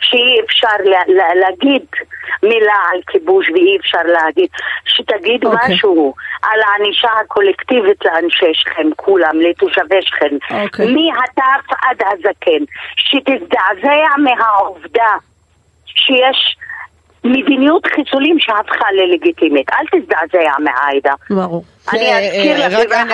שאי 0.00 0.40
אפשר 0.44 0.76
לה, 0.84 1.00
לה, 1.06 1.34
להגיד 1.34 1.86
מילה 2.42 2.78
על 2.92 3.00
כיבוש 3.06 3.50
ואי 3.50 3.76
אפשר 3.80 4.02
להגיד, 4.04 4.48
שתגיד 4.84 5.31
okay. 5.40 5.46
אוקיי. 5.46 5.74
משהו 5.74 6.14
על 6.42 6.60
הענישה 6.66 7.08
הקולקטיבית 7.20 8.04
לאנשי 8.04 8.54
שכם, 8.54 8.88
כולם, 8.96 9.40
לתושבי 9.40 10.02
שכם, 10.02 10.36
okay. 10.42 10.54
אוקיי. 10.64 10.86
מהטף 10.86 11.72
עד 11.82 12.02
הזקן, 12.06 12.64
שתזדעזע 12.96 14.16
מהעובדה 14.18 15.12
שיש 15.86 16.56
מדיניות 17.24 17.86
חיסולים 17.86 18.36
שהפכה 18.38 18.84
ללגיטימית. 18.92 19.66
אל 19.70 20.00
תזדעזע 20.00 20.52
מהעאידה. 20.58 21.12
ברור. 21.30 21.64
אני 21.92 22.12
אזכיר 22.64 22.86
לך... 22.86 23.12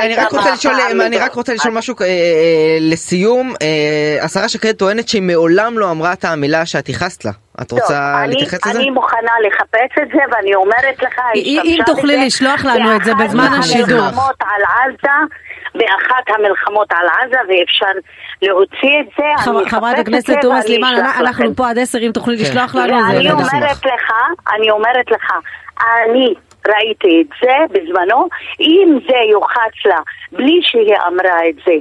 אני 1.06 1.18
רק 1.18 1.34
רוצה 1.34 1.54
לשאול, 1.54 1.74
משהו 1.74 1.94
אה, 2.00 2.06
אה, 2.06 2.78
לסיום. 2.80 3.54
אה, 3.62 4.24
השרה 4.24 4.48
שקד 4.48 4.72
טוענת 4.72 5.08
שהיא 5.08 5.22
מעולם 5.22 5.78
לא 5.78 5.90
אמרה 5.90 6.12
את 6.12 6.24
המילה 6.24 6.66
שאת 6.66 6.88
ייחסת 6.88 7.24
לה. 7.24 7.32
את 7.62 7.70
רוצה 7.70 8.24
להתייחס 8.26 8.66
לזה? 8.66 8.78
אני 8.78 8.90
מוכנה 8.90 9.32
לחפש 9.46 10.02
את 10.02 10.08
זה 10.12 10.20
ואני 10.32 10.54
אומרת 10.54 11.02
לך, 11.02 11.20
אם 11.34 11.78
תוכלי 11.86 12.26
לשלוח 12.26 12.64
לנו 12.64 12.96
את 12.96 13.04
זה 13.04 13.14
בזמן 13.14 13.48
השידור. 13.58 13.86
באחת 13.86 14.00
המלחמות 14.00 14.36
על 14.40 14.62
עזה, 14.62 15.34
באחת 15.74 16.24
המלחמות 16.28 16.92
על 16.92 17.06
עזה 17.06 17.38
ואפשר 17.48 18.00
להוציא 18.42 19.00
את 19.00 19.06
זה. 19.18 19.24
חברת 19.70 19.98
הכנסת 19.98 20.34
תומא 20.40 20.60
סלימאן, 20.60 20.94
אנחנו 21.20 21.54
פה 21.56 21.70
עד 21.70 21.78
עשר, 21.78 21.98
אם 21.98 22.10
תוכלי 22.14 22.36
כן. 22.36 22.42
לשלוח 22.42 22.74
לנו, 22.74 23.00
זה 23.10 23.16
אני 23.16 23.30
אומרת 23.30 23.86
לך, 23.86 24.12
אני 24.56 24.70
אומרת 24.70 25.10
לך, 25.10 25.32
אני 25.80 26.34
ראיתי 26.68 27.22
את 27.22 27.36
זה 27.42 27.54
בזמנו, 27.70 28.28
אם 28.60 28.98
זה 29.08 29.16
יוחץ 29.30 29.86
לה 29.86 29.98
בלי 30.32 30.60
שהיא 30.62 30.96
אמרה 31.06 31.48
את 31.48 31.54
זה, 31.66 31.72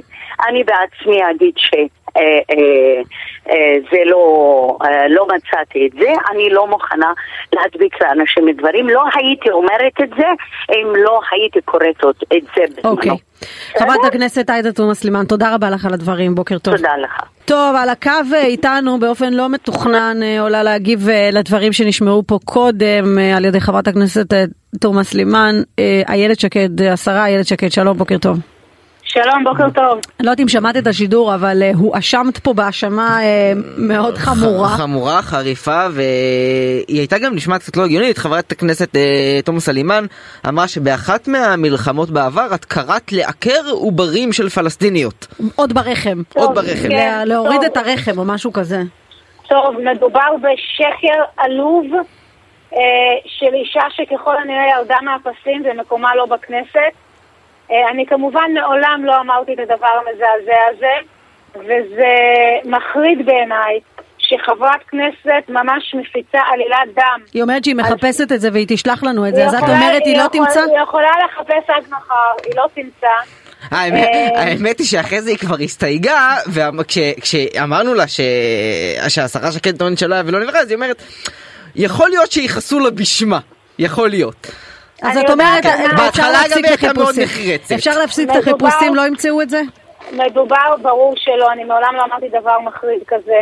אני 0.48 0.64
בעצמי 0.64 1.30
אגיד 1.30 1.54
ש... 1.56 1.70
אה, 2.18 2.40
אה, 2.50 3.02
אה, 3.50 3.76
זה 3.92 3.98
לא, 4.06 4.78
לא 5.08 5.26
מצאתי 5.26 5.86
את 5.86 5.92
זה, 6.00 6.12
אני 6.32 6.50
לא 6.50 6.66
מוכנה 6.66 7.12
להדביק 7.52 8.02
לאנשים 8.02 8.50
דברים. 8.50 8.88
לא 8.88 9.02
הייתי 9.14 9.50
אומרת 9.50 9.92
את 10.02 10.10
זה 10.18 10.26
אם 10.72 10.92
לא 10.96 11.20
הייתי 11.32 11.60
קוראת 11.64 11.96
את 12.36 12.42
זה 12.56 12.62
בזמנו. 12.76 12.90
אוקיי. 12.90 13.12
חברת 13.78 14.04
הכנסת 14.04 14.50
עאידה 14.50 14.72
תומא 14.72 14.94
סלימאן, 14.94 15.24
תודה 15.24 15.54
רבה 15.54 15.70
לך 15.70 15.86
על 15.86 15.94
הדברים, 15.94 16.34
בוקר 16.34 16.58
טוב. 16.58 16.76
תודה 16.76 16.96
לך. 16.96 17.22
טוב, 17.44 17.76
על 17.76 17.88
הקו 17.88 18.10
איתנו 18.34 18.98
באופן 18.98 19.32
לא 19.32 19.48
מתוכנן 19.48 20.16
עולה 20.40 20.62
להגיב 20.62 21.08
לדברים 21.32 21.72
שנשמעו 21.72 22.22
פה 22.26 22.38
קודם 22.44 23.18
על 23.36 23.44
ידי 23.44 23.60
חברת 23.60 23.88
הכנסת 23.88 24.26
תומא 24.80 25.02
סלימאן, 25.02 25.54
איילת 26.08 26.40
שקד, 26.40 26.82
השרה 26.82 27.26
איילת 27.26 27.46
שקד, 27.46 27.72
שלום, 27.72 27.98
בוקר 27.98 28.18
טוב. 28.18 28.57
שלום, 29.12 29.44
בוקר 29.44 29.70
טוב. 29.70 30.00
לא 30.20 30.30
יודעת 30.30 30.40
אם 30.40 30.48
שמעת 30.48 30.76
את 30.76 30.86
השידור, 30.86 31.34
אבל 31.34 31.62
אה, 31.62 31.76
הואשמת 31.76 32.38
פה 32.38 32.52
בהאשמה 32.52 33.18
אה, 33.18 33.58
מאוד 33.78 34.18
חמורה. 34.18 34.68
חמורה, 34.68 35.22
חריפה, 35.22 35.86
והיא 35.92 36.98
הייתה 36.98 37.18
גם 37.18 37.34
נשמעת 37.34 37.60
קצת 37.60 37.76
לא 37.76 37.84
הגיונית. 37.84 38.18
חברת 38.18 38.52
הכנסת 38.52 38.94
אה, 38.94 38.98
תומא 39.44 39.60
סלימאן 39.60 40.04
אמרה 40.48 40.68
שבאחת 40.68 41.28
מהמלחמות 41.28 42.10
בעבר 42.10 42.54
את 42.54 42.64
קראת 42.64 43.12
לעקר 43.12 43.70
עוברים 43.70 44.32
של 44.32 44.48
פלסטיניות. 44.48 45.26
עוד 45.56 45.72
ברחם. 45.72 46.22
טוב, 46.28 46.42
עוד 46.42 46.54
ברחם. 46.54 46.88
כן, 46.88 47.22
להוריד 47.24 47.60
טוב. 47.60 47.64
את 47.64 47.76
הרחם 47.76 48.18
או 48.18 48.24
משהו 48.24 48.52
כזה. 48.52 48.82
טוב, 49.48 49.74
מדובר 49.94 50.30
בשקר 50.36 51.22
עלוב. 51.36 51.86
של 53.26 53.54
אישה 53.54 53.80
שככל 53.90 54.36
הנראה 54.42 54.64
ירדה 54.78 54.96
מהפסים 55.04 55.62
ומקומה 55.64 56.14
לא 56.16 56.26
בכנסת. 56.26 57.07
אה, 57.70 57.90
אני 57.90 58.06
כמובן 58.06 58.50
מעולם 58.54 59.02
לא 59.04 59.20
אמרתי 59.20 59.54
את 59.54 59.58
הדבר 59.58 59.88
המזעזע 60.00 60.60
הזה, 60.70 60.94
וזה 61.54 62.14
מחריד 62.64 63.26
בעיניי. 63.26 63.80
שחברת 64.28 64.80
כנסת 64.88 65.48
ממש 65.48 65.94
מפיצה 65.94 66.38
עלילת 66.52 66.94
דם. 66.94 67.20
היא 67.34 67.42
אומרת 67.42 67.64
שהיא 67.64 67.74
מחפשת 67.74 68.32
את 68.32 68.40
זה 68.40 68.48
והיא 68.52 68.66
תשלח 68.68 69.02
לנו 69.02 69.28
את 69.28 69.34
זה, 69.34 69.46
אז 69.46 69.54
את 69.54 69.62
אומרת 69.62 70.02
היא 70.04 70.18
לא 70.18 70.26
תמצא? 70.32 70.60
היא 70.60 70.82
יכולה 70.82 71.10
לחפש 71.24 71.70
עד 71.70 71.84
מחר, 71.88 72.14
היא 72.44 72.52
לא 72.56 72.66
תמצא. 72.74 73.06
אה, 73.72 74.40
האמת 74.42 74.78
היא 74.78 74.86
שאחרי 74.86 75.22
זה 75.22 75.30
היא 75.30 75.38
כבר 75.38 75.56
הסתייגה, 75.64 76.36
וכשאמרנו 76.52 77.94
לה 77.94 78.04
שהשרה 78.08 79.52
שקד 79.52 79.76
טוענת 79.76 79.98
שלא 79.98 80.14
היה 80.14 80.22
ולא 80.26 80.40
נברא, 80.40 80.58
אז 80.58 80.68
היא 80.68 80.76
אומרת, 80.76 81.02
יכול 81.76 82.08
להיות 82.08 82.32
שיכעסו 82.32 82.80
לה 82.80 82.90
בשמה, 82.90 83.38
יכול 83.78 84.08
להיות. 84.08 84.50
אז 85.02 85.16
את 85.18 85.30
אומרת, 85.30 85.66
אפשר 86.08 86.30
להפסיק 86.30 86.64
את 86.66 86.70
החיפושים. 86.72 87.24
אפשר 87.74 87.98
להפסיק 87.98 88.30
את 88.30 88.36
החיפושים, 88.36 88.94
לא 88.94 89.06
ימצאו 89.06 89.42
את 89.42 89.50
זה? 89.50 89.60
מדובר, 90.12 90.76
ברור 90.82 91.14
שלא, 91.16 91.52
אני 91.52 91.64
מעולם 91.64 91.94
לא 91.96 92.04
אמרתי 92.04 92.28
דבר 92.28 92.60
מחריד 92.60 93.02
כזה. 93.06 93.40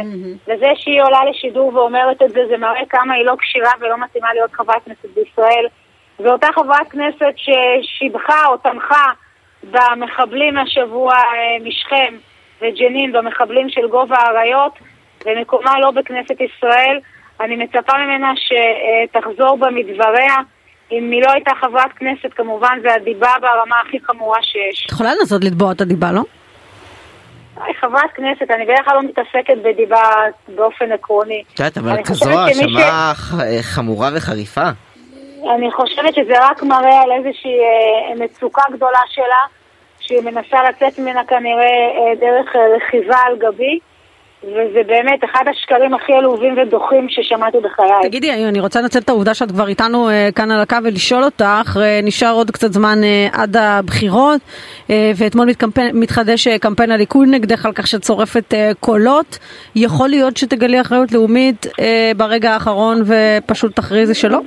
וזה 0.49 0.67
שהיא 0.75 1.03
עולה 1.03 1.19
לשידור 1.31 1.75
ואומרת 1.75 2.23
את 2.23 2.31
זה, 2.31 2.41
זה 2.49 2.57
מראה 2.57 2.87
כמה 2.89 3.15
היא 3.15 3.25
לא 3.25 3.35
כשירה 3.39 3.73
ולא 3.81 3.99
מתאימה 3.99 4.35
להיות 4.35 4.53
חברת 4.53 4.85
כנסת 4.85 5.09
בישראל. 5.15 5.67
ואותה 6.21 6.47
חברת 6.55 6.89
כנסת 6.91 7.35
ששיבחה 7.37 8.47
או 8.47 8.57
תמכה 8.57 9.13
במחבלים 9.71 10.59
השבוע 10.59 11.15
אה, 11.15 11.57
משכם 11.65 12.15
וג'נין, 12.61 13.13
במחבלים 13.13 13.69
של 13.71 13.89
גובה 13.89 14.17
האריות, 14.19 14.73
ומקומה 15.27 15.81
לא 15.81 15.91
בכנסת 15.91 16.41
ישראל, 16.41 16.99
אני 17.41 17.57
מצפה 17.57 17.93
ממנה 17.99 18.33
שתחזור 18.37 19.57
בה 19.57 19.71
מדבריה. 19.71 20.37
אם 20.93 21.11
היא 21.11 21.23
לא 21.23 21.31
הייתה 21.33 21.51
חברת 21.61 21.93
כנסת, 21.93 22.35
כמובן 22.37 22.79
זה 22.83 22.95
הדיבה 22.95 23.33
ברמה 23.41 23.77
הכי 23.87 24.01
חמורה 24.01 24.39
שיש. 24.43 24.87
את 24.87 24.93
יכולה 24.93 25.11
לנסות 25.15 25.45
לתבוע 25.45 25.73
את 25.73 25.81
הדיבה, 25.81 26.13
לא? 26.13 26.23
חברת 27.81 28.11
כנסת, 28.15 28.51
אני 28.51 28.65
בדרך 28.65 28.85
כלל 28.85 28.95
לא 28.95 29.03
מתעסקת 29.03 29.57
בדיבה 29.65 30.11
באופן 30.49 30.93
עקרוני. 30.93 31.43
את 31.55 31.59
יודעת, 31.61 31.79
אבל 31.79 32.03
כזו 32.05 32.31
האשמה 32.31 33.13
חמורה 33.63 34.11
וחריפה. 34.17 34.69
אני 35.55 35.71
חושבת 35.73 36.15
שזה 36.15 36.35
רק 36.41 36.63
מראה 36.63 37.03
על 37.03 37.13
איזושהי 37.13 37.59
אה, 37.59 38.25
מצוקה 38.25 38.63
גדולה 38.73 39.01
שלה, 39.11 39.43
שהיא 40.01 40.21
מנסה 40.21 40.57
לצאת 40.69 40.99
ממנה 40.99 41.25
כנראה 41.25 41.65
אה, 41.65 42.15
דרך 42.21 42.57
אה, 42.57 42.61
רכיבה 42.77 43.19
על 43.27 43.37
גבי. 43.39 43.79
וזה 44.45 44.81
באמת 44.87 45.25
אחד 45.25 45.45
השקרים 45.51 45.95
הכי 45.95 46.13
עלובים 46.13 46.59
ודוחים 46.59 47.07
ששמעתי 47.09 47.59
בחיי. 47.59 47.89
תגידי, 48.03 48.33
אני 48.49 48.61
רוצה 48.61 48.81
לנצל 48.81 48.99
את 48.99 49.09
העובדה 49.09 49.35
שאת 49.35 49.51
כבר 49.51 49.69
איתנו 49.69 50.09
uh, 50.09 50.33
כאן 50.33 50.51
על 50.51 50.61
הקו 50.61 50.77
ולשאול 50.85 51.25
אותך, 51.25 51.77
uh, 51.77 52.07
נשאר 52.07 52.33
עוד 52.33 52.51
קצת 52.51 52.73
זמן 52.73 52.99
uh, 53.03 53.39
עד 53.39 53.57
הבחירות, 53.57 54.41
ואתמול 54.89 55.47
מתקמפן, 55.47 55.89
מתחדש 55.93 56.49
קמפיין 56.49 56.91
הליכוד 56.91 57.29
נגדך 57.31 57.67
על 57.67 57.73
כך 57.73 57.87
שצורפת 57.87 58.55
קולות. 58.81 59.39
יכול 59.77 60.09
להיות 60.09 60.37
שתגלי 60.37 60.81
אחריות 60.81 61.13
לאומית 61.13 61.67
ברגע 62.17 62.53
האחרון 62.53 63.03
ופשוט 63.07 63.77
תכריזי 63.77 64.15
שלא? 64.15 64.39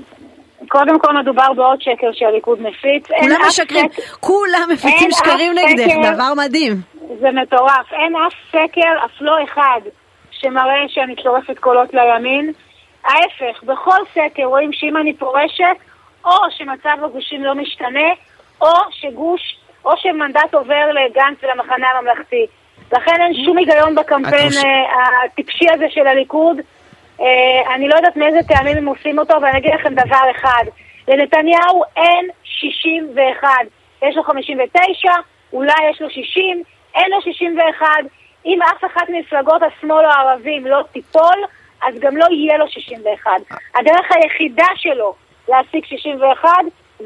קודם 0.67 0.99
כל 0.99 1.13
מדובר 1.13 1.53
בעוד 1.55 1.81
שקר 1.81 2.07
שהליכוד 2.13 2.61
מפיץ. 2.61 3.07
כולם 3.19 3.41
משקרים, 3.47 3.85
כולם 4.19 4.69
מפיצים 4.73 5.11
שקרים 5.11 5.53
נגדך, 5.53 5.93
דבר 6.13 6.33
מדהים. 6.37 6.98
זה 7.19 7.31
מטורף. 7.31 7.93
אין 7.93 8.15
אף 8.15 8.33
סקר, 8.49 9.05
אף 9.05 9.21
לא 9.21 9.43
אחד, 9.43 9.81
שמראה 10.31 10.83
שאני 10.87 11.15
צורפת 11.23 11.59
קולות 11.59 11.93
לימין. 11.93 12.51
ההפך, 13.05 13.63
בכל 13.63 13.99
סקר 14.13 14.43
רואים 14.43 14.73
שאם 14.73 14.97
אני 14.97 15.13
פורשת, 15.13 15.77
או 16.25 16.31
שמצב 16.57 17.03
הגושים 17.03 17.43
לא 17.43 17.55
משתנה, 17.55 18.09
או 18.61 18.73
שגוש, 18.91 19.59
או 19.85 19.91
שמנדט 19.97 20.53
עובר 20.53 20.85
לגנץ 20.91 21.37
ולמחנה 21.43 21.87
הממלכתי. 21.89 22.45
לכן 22.91 23.21
אין 23.21 23.45
שום 23.45 23.57
היגיון 23.57 23.95
בקמפיין 23.95 24.51
אה, 24.65 25.23
הטיפשי 25.25 25.65
הזה 25.73 25.85
של 25.89 26.07
הליכוד. 26.07 26.57
אה, 27.21 27.75
אני 27.75 27.87
לא 27.87 27.95
יודעת 27.95 28.17
מאיזה 28.17 28.39
טעמים 28.47 28.77
הם 28.77 28.85
עושים 28.85 29.19
אותו, 29.19 29.33
ואני 29.41 29.57
אגיד 29.57 29.73
לכם 29.73 29.93
דבר 29.93 30.31
אחד. 30.31 30.63
לנתניהו 31.07 31.83
אין 31.97 32.29
61. 32.43 33.49
יש 34.01 34.15
לו 34.15 34.23
59, 34.23 35.11
אולי 35.53 35.89
יש 35.91 36.01
לו 36.01 36.09
60, 36.09 36.63
אין 36.99 37.11
לו 37.11 37.21
61. 37.21 37.87
אם 38.45 38.59
אף 38.61 38.85
אחת 38.85 39.09
ממפלגות 39.09 39.61
השמאל 39.61 40.05
או 40.05 40.11
הערבים 40.11 40.67
לא 40.67 40.83
תיפול, 40.91 41.45
אז 41.83 41.99
גם 41.99 42.17
לא 42.17 42.25
יהיה 42.31 42.57
לו 42.57 42.65
61. 42.67 43.31
הדרך 43.75 44.05
היחידה 44.15 44.67
שלו 44.75 45.13
להשיג 45.49 45.85
61 45.85 46.49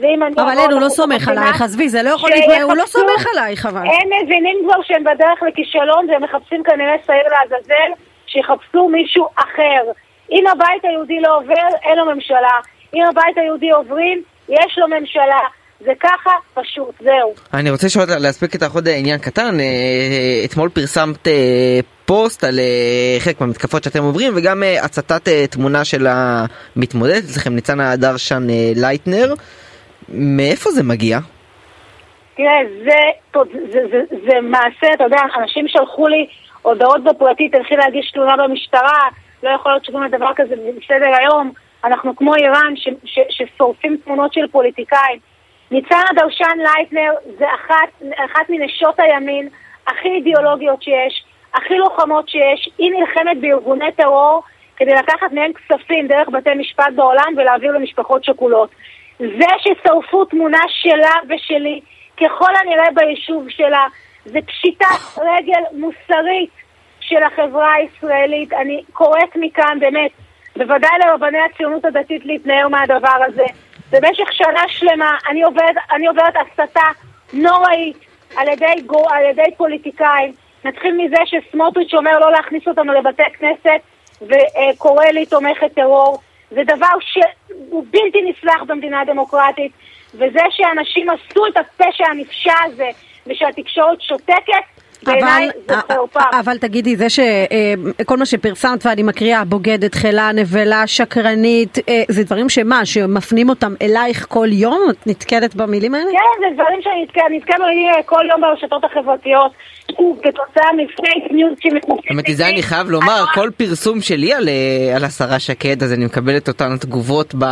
ואם 0.01 0.23
אני... 0.23 0.36
אבל 0.36 0.60
אין, 0.60 0.71
הוא 0.71 0.82
לא 0.82 0.89
סומך 0.89 1.27
עלייך, 1.27 1.62
עזבי, 1.62 1.89
זה 1.89 2.03
לא 2.03 2.10
יכול 2.10 2.29
להיות, 2.29 2.62
הוא 2.62 2.75
לא 2.75 2.86
סומך 2.86 3.25
עלייך 3.32 3.65
אבל. 3.65 3.79
הם 3.79 4.23
מבינים 4.23 4.58
כבר 4.65 4.82
שהם 4.84 5.03
בדרך 5.03 5.43
לכישלון 5.47 6.10
והם 6.10 6.23
מחפשים 6.23 6.63
כנראה 6.63 6.95
שעיר 7.06 7.23
לעזאזל, 7.27 7.91
שיחפשו 8.27 8.89
מישהו 8.89 9.27
אחר. 9.36 9.91
אם 10.32 10.43
הבית 10.51 10.86
היהודי 10.86 11.19
לא 11.19 11.38
עובר, 11.38 11.67
אין 11.84 11.97
לו 11.97 12.06
ממשלה. 12.06 12.60
אם 12.93 13.03
הבית 13.06 13.38
היהודי 13.38 13.71
עוברים, 13.71 14.23
יש 14.49 14.77
לו 14.77 14.88
ממשלה. 14.88 15.39
זה 15.86 15.91
ככה 16.00 16.32
פשוט, 16.54 16.96
זהו. 17.00 17.34
אני 17.54 17.69
רוצה 17.69 17.88
לשאול, 17.88 18.06
להספיק 18.19 18.54
איתך 18.54 18.72
עוד 18.76 18.88
עניין 18.88 19.19
קטן. 19.19 19.60
אה, 19.60 20.46
אתמול 20.46 20.69
פרסמת 20.69 21.28
אה, 21.28 21.80
פוסט 22.06 22.43
על 22.43 22.60
אה, 22.60 23.19
חלק 23.19 23.41
מהמתקפות 23.41 23.84
שאתם 23.84 24.04
עוברים 24.04 24.34
וגם 24.36 24.63
הצתת 24.84 25.30
תמונה 25.52 25.86
של 25.86 26.08
המתמודדת 26.10 27.24
אצלכם 27.24 27.56
ניצנה 27.56 27.96
דרשן 27.96 28.43
לייטנר. 28.76 29.34
מאיפה 30.10 30.72
זה 30.72 30.84
מגיע? 30.84 31.19
תראה, 32.36 32.60
זה, 32.86 33.00
זה, 33.72 33.80
זה, 33.91 34.02
זה 34.10 34.41
מעשה, 34.41 34.93
אתה 34.93 35.04
יודע, 35.04 35.22
אנשים 35.41 35.67
שלחו 35.67 36.08
לי 36.08 36.28
הודעות 36.62 37.04
בפרטי, 37.04 37.50
תלכי 37.50 37.76
להגיש 37.76 38.12
תלונה 38.12 38.38
במשטרה, 38.38 39.00
לא 39.43 39.50
יכול 39.50 39.72
להיות 39.72 39.86
שגם 39.86 40.08
דבר 40.12 40.32
כזה 40.36 40.56
בסדר 40.56 41.15
היום. 41.19 41.52
אנחנו 41.84 42.15
כמו 42.15 42.36
איראן 42.36 42.74
ששורפים 43.30 43.98
תמונות 44.06 44.34
של 44.34 44.48
פוליטיקאים. 44.52 45.33
ניצנה 45.73 46.05
דרשן 46.15 46.57
לייטנר 46.57 47.13
זה 47.38 47.45
אחת, 47.55 48.03
אחת 48.25 48.49
מנשות 48.49 48.99
הימין 48.99 49.49
הכי 49.88 50.07
אידיאולוגיות 50.07 50.83
שיש, 50.83 51.23
הכי 51.53 51.77
לוחמות 51.77 52.29
שיש. 52.29 52.69
היא 52.77 52.91
נלחמת 52.91 53.41
בארגוני 53.41 53.91
טרור 53.91 54.43
כדי 54.77 54.93
לקחת 54.93 55.31
מהם 55.31 55.51
כספים 55.53 56.07
דרך 56.07 56.29
בתי 56.29 56.53
משפט 56.55 56.93
בעולם 56.95 57.33
ולהעביר 57.38 57.71
למשפחות 57.71 58.23
שכולות. 58.23 58.69
זה 59.19 59.45
ששרפו 59.57 60.25
תמונה 60.25 60.62
שלה 60.67 61.13
ושלי, 61.29 61.81
ככל 62.17 62.55
הנראה 62.55 62.91
ביישוב 62.95 63.49
שלה, 63.49 63.86
זה 64.25 64.39
פשיטת 64.45 65.19
רגל 65.21 65.62
מוסרית 65.71 66.49
של 66.99 67.23
החברה 67.23 67.73
הישראלית. 67.73 68.53
אני 68.53 68.83
קוראת 68.93 69.36
מכאן 69.36 69.77
באמת, 69.79 70.12
בוודאי 70.57 70.91
לרבני 71.05 71.39
הציונות 71.39 71.86
הדתית 71.86 72.25
להתנער 72.25 72.67
מהדבר 72.67 73.17
הזה. 73.27 73.45
במשך 73.93 74.34
שנה 74.34 74.63
שלמה 74.67 75.17
אני 75.29 75.43
עוברת, 75.43 75.75
אני 75.91 76.08
עוברת 76.08 76.34
הסתה 76.36 76.88
נוראית 77.34 77.97
על 78.36 78.47
ידי, 78.47 78.82
גו, 78.86 79.10
על 79.10 79.25
ידי 79.25 79.56
פוליטיקאים. 79.58 80.34
נתחיל 80.65 80.93
מזה 80.97 81.17
שסמוטריץ' 81.25 81.93
אומר 81.93 82.19
לא 82.19 82.32
להכניס 82.32 82.67
אותנו 82.67 82.93
לבתי 82.93 83.23
כנסת 83.34 83.82
וקורא 84.21 85.06
לי 85.06 85.25
תומכת 85.25 85.73
טרור. 85.75 86.17
זה 86.49 86.62
דבר 86.63 86.93
שהוא 86.99 87.86
בלתי 87.89 88.21
נסלח 88.21 88.63
במדינה 88.67 89.06
דמוקרטית, 89.06 89.71
וזה 90.13 90.41
שאנשים 90.49 91.08
עשו 91.10 91.47
את 91.47 91.58
הפשע 91.58 92.06
הנפשע 92.06 92.53
הזה 92.65 92.89
ושהתקשורת 93.27 94.01
שותקת, 94.01 94.63
בעיניי 95.05 95.49
זה 95.67 95.75
חרפה. 95.75 96.19
אבל 96.39 96.57
תגידי, 96.57 96.95
זה 96.95 97.07
שכל 97.09 98.17
מה 98.17 98.25
שפרסמת 98.25 98.85
ואני 98.85 99.03
מקריאה, 99.03 99.45
בוגדת, 99.45 99.95
חילה, 99.95 100.31
נבלה, 100.31 100.87
שקרנית, 100.87 101.77
אה, 101.89 102.03
זה 102.07 102.23
דברים 102.23 102.49
שמה, 102.49 102.85
שמפנים 102.85 103.49
אותם 103.49 103.73
אלייך 103.81 104.25
כל 104.29 104.47
יום? 104.51 104.81
את 104.89 105.07
נתקלת 105.07 105.55
במילים 105.55 105.95
האלה? 105.95 106.11
כן, 106.11 106.49
זה 106.49 106.53
דברים 106.53 106.81
שאני 106.81 107.03
נתקלת 107.03 107.59
במילים 107.59 108.03
כל 108.05 108.25
יום 108.29 108.41
ברשתות 108.41 108.83
החברתיות. 108.83 109.51
כתוצאה 110.23 110.69
מפייק 110.73 111.31
ניוז 111.31 111.53
שמתנגד. 111.59 112.01
האמת 112.09 112.27
היא, 112.27 112.35
זה 112.35 112.47
אני 112.47 112.63
חייב 112.63 112.89
לומר, 112.89 113.25
כל 113.33 113.49
פרסום 113.57 114.01
שלי 114.01 114.33
על, 114.33 114.49
אה, 114.49 114.95
על 114.95 115.03
השרה 115.03 115.39
שקד, 115.39 115.83
אז 115.83 115.93
אני 115.93 116.05
מקבל 116.05 116.37
את 116.37 116.47
אותן 116.47 116.77
תגובות 116.77 117.35
ב, 117.35 117.45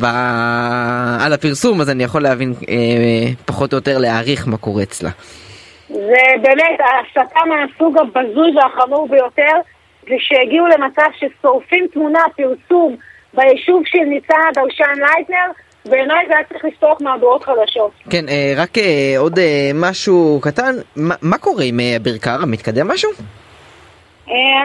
ב, 0.00 0.04
על 1.20 1.32
הפרסום, 1.32 1.80
אז 1.80 1.90
אני 1.90 2.04
יכול 2.04 2.22
להבין 2.22 2.54
אה, 2.68 2.76
פחות 3.44 3.72
או 3.72 3.78
יותר 3.78 3.98
להעריך 3.98 4.48
מה 4.48 4.56
קורה 4.56 4.82
אצלה. 4.82 5.10
זה 5.90 6.22
באמת 6.42 6.80
ההסתה 6.80 7.40
מהסוג 7.46 7.98
הבזוי 7.98 8.56
והחמור 8.56 9.08
ביותר, 9.08 9.54
זה 10.02 10.14
שהגיעו 10.18 10.66
למצב 10.66 11.06
ששורפים 11.18 11.86
תמונה, 11.92 12.20
פרסום, 12.36 12.96
ביישוב 13.34 13.82
של 13.86 14.04
ניצנה 14.04 14.48
דרשן 14.54 14.92
לייטנר, 14.96 15.52
בעיניי 15.86 16.26
זה 16.28 16.34
היה 16.34 16.44
צריך 16.44 16.64
לפתוח 16.64 16.98
מהדורות 17.00 17.44
חדשות. 17.44 17.90
כן, 18.10 18.28
אה, 18.28 18.52
רק 18.56 18.78
אה, 18.78 19.14
עוד 19.18 19.38
אה, 19.38 19.70
משהו 19.74 20.40
קטן, 20.42 20.74
מה 21.22 21.38
קורה 21.38 21.64
עם 21.64 21.80
אביר 21.96 22.18
קארה? 22.18 22.46
מתקדם 22.46 22.88
משהו? 22.88 23.10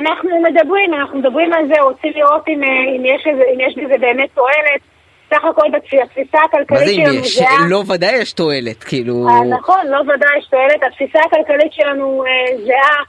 אנחנו 0.01 0.29
מדברים, 0.43 0.93
אנחנו 0.93 1.19
מדברים 1.19 1.53
על 1.53 1.67
זה, 1.67 1.81
רוצים 1.81 2.11
לראות 2.15 2.47
אם, 2.47 2.63
אם, 2.63 3.05
יש, 3.05 3.27
אם 3.27 3.59
יש 3.59 3.75
בזה 3.77 3.97
באמת 3.99 4.29
תועלת. 4.33 4.94
סך 5.35 5.45
הכל 5.45 5.69
בתפיסה 5.71 6.37
הכלכלית 6.45 6.95
שלנו 6.95 7.05
זה... 7.05 7.19
מה 7.19 7.23
זה 7.27 7.43
אם 7.43 7.63
יש? 7.63 7.69
לא 7.69 7.83
ודאי 7.87 8.15
יש 8.15 8.33
תועלת, 8.33 8.83
כאילו... 8.83 9.27
נכון, 9.59 9.87
לא 9.87 9.99
ודאי 9.99 10.37
יש 10.37 10.45
תועלת. 10.45 10.83
התפיסה 10.87 11.19
הכלכלית 11.25 11.73
שלנו 11.73 12.23
זהה, 12.65 13.03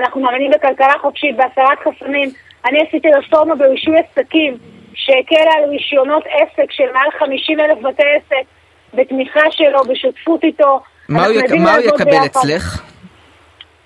אנחנו 0.00 0.20
מאמינים 0.20 0.50
בכלכלה 0.50 0.94
חופשית, 1.00 1.36
בהסרת 1.36 1.78
חסמים. 1.78 2.30
אני 2.64 2.78
עשיתי 2.88 3.08
רפורמה 3.08 3.54
ברישוי 3.54 3.96
עסקים. 3.98 4.56
שהקל 4.98 5.48
על 5.56 5.64
רישיונות 5.70 6.24
עסק 6.26 6.70
של 6.70 6.84
מעל 6.94 7.10
50 7.18 7.60
אלף 7.60 7.78
בתי 7.78 8.02
עסק 8.02 8.46
בתמיכה 8.94 9.40
שלו, 9.50 9.78
בשותפות 9.88 10.44
איתו. 10.44 10.80
מה 11.08 11.26
הוא, 11.26 11.34
יק... 11.34 11.50
מה 11.50 11.74
הוא 11.74 11.84
יקבל 11.84 12.10
ביחד. 12.10 12.26
אצלך? 12.26 12.82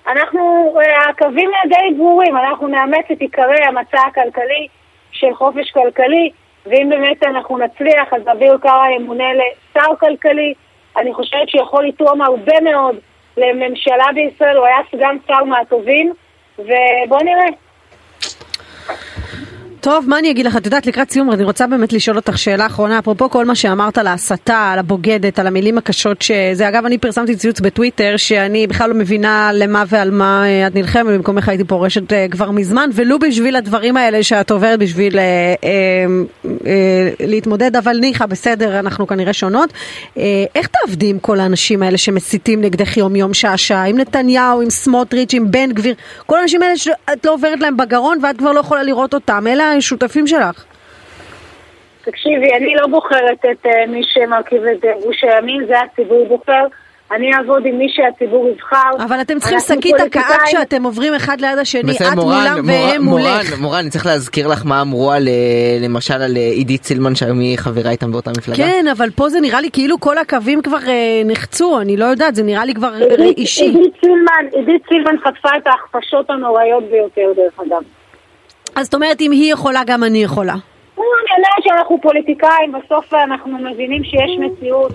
אנחנו, 0.07 0.73
אה, 0.79 1.09
הקווים 1.09 1.49
די 1.69 1.97
ברורים, 1.97 2.37
אנחנו 2.37 2.67
נאמץ 2.67 3.05
את 3.11 3.19
עיקרי 3.19 3.63
המצע 3.67 4.01
הכלכלי 4.07 4.67
של 5.11 5.35
חופש 5.35 5.71
כלכלי, 5.71 6.31
ואם 6.65 6.89
באמת 6.89 7.23
אנחנו 7.23 7.57
נצליח, 7.57 8.13
אז 8.13 8.21
אביר 8.31 8.57
קארה 8.61 8.91
ימונה 8.91 9.33
לשר 9.33 9.95
כלכלי. 9.99 10.53
אני 10.97 11.13
חושבת 11.13 11.49
שיכול 11.49 11.87
לתרום 11.87 12.21
הרבה 12.21 12.61
מאוד 12.61 12.95
לממשלה 13.37 14.05
בישראל, 14.15 14.57
הוא 14.57 14.65
היה 14.65 14.77
סגן 14.91 15.17
שר 15.27 15.43
מהטובים, 15.43 16.13
ובואו 16.59 17.23
נראה. 17.23 17.62
טוב, 19.83 20.05
מה 20.09 20.19
אני 20.19 20.31
אגיד 20.31 20.45
לך? 20.45 20.57
את 20.57 20.65
יודעת, 20.65 20.85
לקראת 20.85 21.11
סיום, 21.11 21.31
אני 21.31 21.43
רוצה 21.43 21.67
באמת 21.67 21.93
לשאול 21.93 22.17
אותך 22.17 22.37
שאלה 22.37 22.65
אחרונה, 22.65 22.99
אפרופו 22.99 23.29
כל 23.29 23.45
מה 23.45 23.55
שאמרת 23.55 23.97
על 23.97 24.07
ההסתה, 24.07 24.71
על 24.71 24.79
הבוגדת, 24.79 25.39
על 25.39 25.47
המילים 25.47 25.77
הקשות 25.77 26.21
שזה. 26.21 26.67
אגב, 26.69 26.85
אני 26.85 26.97
פרסמתי 26.97 27.35
ציוץ 27.35 27.59
בטוויטר, 27.59 28.13
שאני 28.17 28.67
בכלל 28.67 28.89
לא 28.89 28.95
מבינה 28.95 29.51
למה 29.53 29.83
ועל 29.87 30.11
מה 30.11 30.43
אה, 30.45 30.67
את 30.67 30.75
נלחמת, 30.75 31.05
במקומך 31.05 31.49
הייתי 31.49 31.63
פורשת 31.63 32.13
אה, 32.13 32.27
כבר 32.31 32.51
מזמן, 32.51 32.89
ולו 32.93 33.19
בשביל 33.19 33.55
הדברים 33.55 33.97
האלה 33.97 34.23
שאת 34.23 34.51
עוברת 34.51 34.79
בשביל 34.79 35.19
אה, 35.19 35.23
אה, 35.63 35.69
אה, 36.65 37.27
להתמודד, 37.27 37.75
אבל 37.75 37.97
ניחא, 37.97 38.25
בסדר, 38.25 38.79
אנחנו 38.79 39.07
כנראה 39.07 39.33
שונות. 39.33 39.73
אה, 40.17 40.23
איך 40.55 40.67
תעבדי 40.67 41.09
עם 41.09 41.19
כל 41.19 41.39
האנשים 41.39 41.83
האלה 41.83 41.97
שמסיתים 41.97 42.61
נגדך 42.61 42.97
יום-יום, 42.97 43.33
שעה-שעה, 43.33 43.83
עם 43.83 43.97
נתניהו, 43.97 44.61
עם 44.61 44.69
סמוטריץ', 44.69 45.33
עם 45.33 45.51
בן 45.51 45.71
גביר, 45.71 45.95
כל 46.25 46.37
האנשים 46.37 46.63
האלה 46.63 46.77
שאת 46.77 47.25
לא 47.25 47.33
עוברת 47.33 47.59
להם 47.59 47.77
בגרון 47.77 48.17
ואת 48.23 48.37
כבר 48.37 48.51
לא 48.51 48.59
יכולה 48.59 48.83
לראות 48.83 49.13
אותם, 49.13 49.47
אלה 49.47 49.72
השותפים 49.77 50.27
שלך? 50.27 50.65
תקשיבי, 52.01 52.53
אני 52.57 52.75
לא 52.81 52.87
בוחרת 52.87 53.45
את 53.51 53.65
uh, 53.65 53.69
מי 53.87 54.01
שמרכיב 54.03 54.63
את 54.63 54.85
גוש 55.03 55.23
הימין, 55.23 55.65
זה 55.67 55.79
הציבור 55.79 56.27
בוחר. 56.27 56.65
אני 57.15 57.33
אעבוד 57.35 57.65
עם 57.65 57.77
מי 57.77 57.87
שהציבור 57.89 58.49
יבחר. 58.49 59.05
אבל 59.05 59.21
אתם 59.21 59.39
צריכים 59.39 59.59
שקית 59.59 59.99
הקאה 59.99 60.37
כשאתם 60.45 60.83
עוברים 60.83 61.13
אחד 61.13 61.41
ליד 61.41 61.57
השני, 61.57 61.83
בסדר, 61.83 62.07
את 62.07 62.13
מורן, 62.15 62.35
מולם 62.35 62.65
מור, 62.65 62.75
והם 62.75 63.03
מולך. 63.03 63.23
מורן, 63.25 63.61
מורן, 63.61 63.79
אני 63.79 63.89
צריך 63.89 64.05
להזכיר 64.05 64.47
לך 64.47 64.65
מה 64.65 64.81
אמרו 64.81 65.11
על, 65.11 65.27
אה, 65.27 65.87
למשל 65.87 66.13
על 66.13 66.37
אה, 66.37 66.41
עידית 66.41 66.83
סילמן 66.83 67.15
שהיום 67.15 67.39
היא 67.39 67.57
חברה 67.57 67.91
איתם 67.91 68.11
באותה 68.11 68.31
מפלגה. 68.37 68.57
כן, 68.57 68.85
אבל 68.91 69.09
פה 69.09 69.29
זה 69.29 69.41
נראה 69.41 69.61
לי 69.61 69.69
כאילו 69.73 69.99
כל 69.99 70.17
הקווים 70.17 70.61
כבר 70.61 70.77
אה, 70.87 71.21
נחצו, 71.25 71.81
אני 71.81 71.97
לא 71.97 72.05
יודעת, 72.05 72.35
זה 72.35 72.43
נראה 72.43 72.65
לי 72.65 72.73
כבר 72.73 72.93
עידית, 72.93 73.37
אישי. 73.37 73.63
עידית 73.63 73.93
סילמן, 74.01 74.45
עידית 74.51 74.81
סילמן 74.89 75.15
חטפה 75.23 75.49
את 75.57 75.67
ההכפשות 75.67 76.29
הנוראיות 76.29 76.83
ביותר 76.83 77.33
דרך 77.35 77.59
אגב. 77.67 77.83
אז 78.75 78.85
זאת 78.85 78.93
אומרת, 78.93 79.21
אם 79.21 79.31
היא 79.31 79.53
יכולה, 79.53 79.81
גם 79.85 80.03
אני 80.03 80.23
יכולה. 80.23 80.53
אני 80.53 81.03
יודעת 81.37 81.63
שאנחנו 81.63 82.01
פוליטיקאים, 82.01 82.71
בסוף 82.71 83.13
אנחנו 83.13 83.57
מבינים 83.57 84.03
שיש 84.03 84.31
מציאות. 84.39 84.91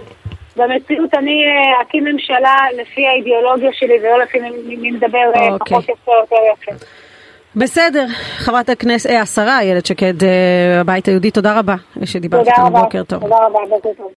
במציאות 0.57 1.15
אני 1.15 1.45
אה, 1.47 1.83
אקים 1.83 2.05
ממשלה 2.05 2.57
לפי 2.81 3.07
האידיאולוגיה 3.07 3.71
שלי 3.73 3.99
ולא 4.01 4.23
לפי 4.23 4.39
מי 4.67 4.91
מדבר 4.91 5.19
אה, 5.19 5.49
אוקיי. 5.49 5.59
פחות 5.59 5.85
יפה 5.85 6.13
או 6.13 6.21
יותר 6.21 6.37
יפה. 6.53 6.85
בסדר, 7.57 8.07
חברת 8.37 8.69
הכנסת, 8.69 9.11
אה, 9.11 9.21
השרה 9.21 9.59
איילת 9.61 9.87
שקד, 9.87 10.15
הבית 10.81 11.07
היהודי, 11.07 11.31
תודה 11.31 11.59
רבה 11.59 11.75
שדיברת 12.05 12.49
איתנו, 12.49 12.71
בוקר 12.71 13.03
טוב. 13.05 13.23
תודה 13.23 13.37
רבה, 13.37 13.59
בוקר 13.69 13.89
טוב. 13.97 14.13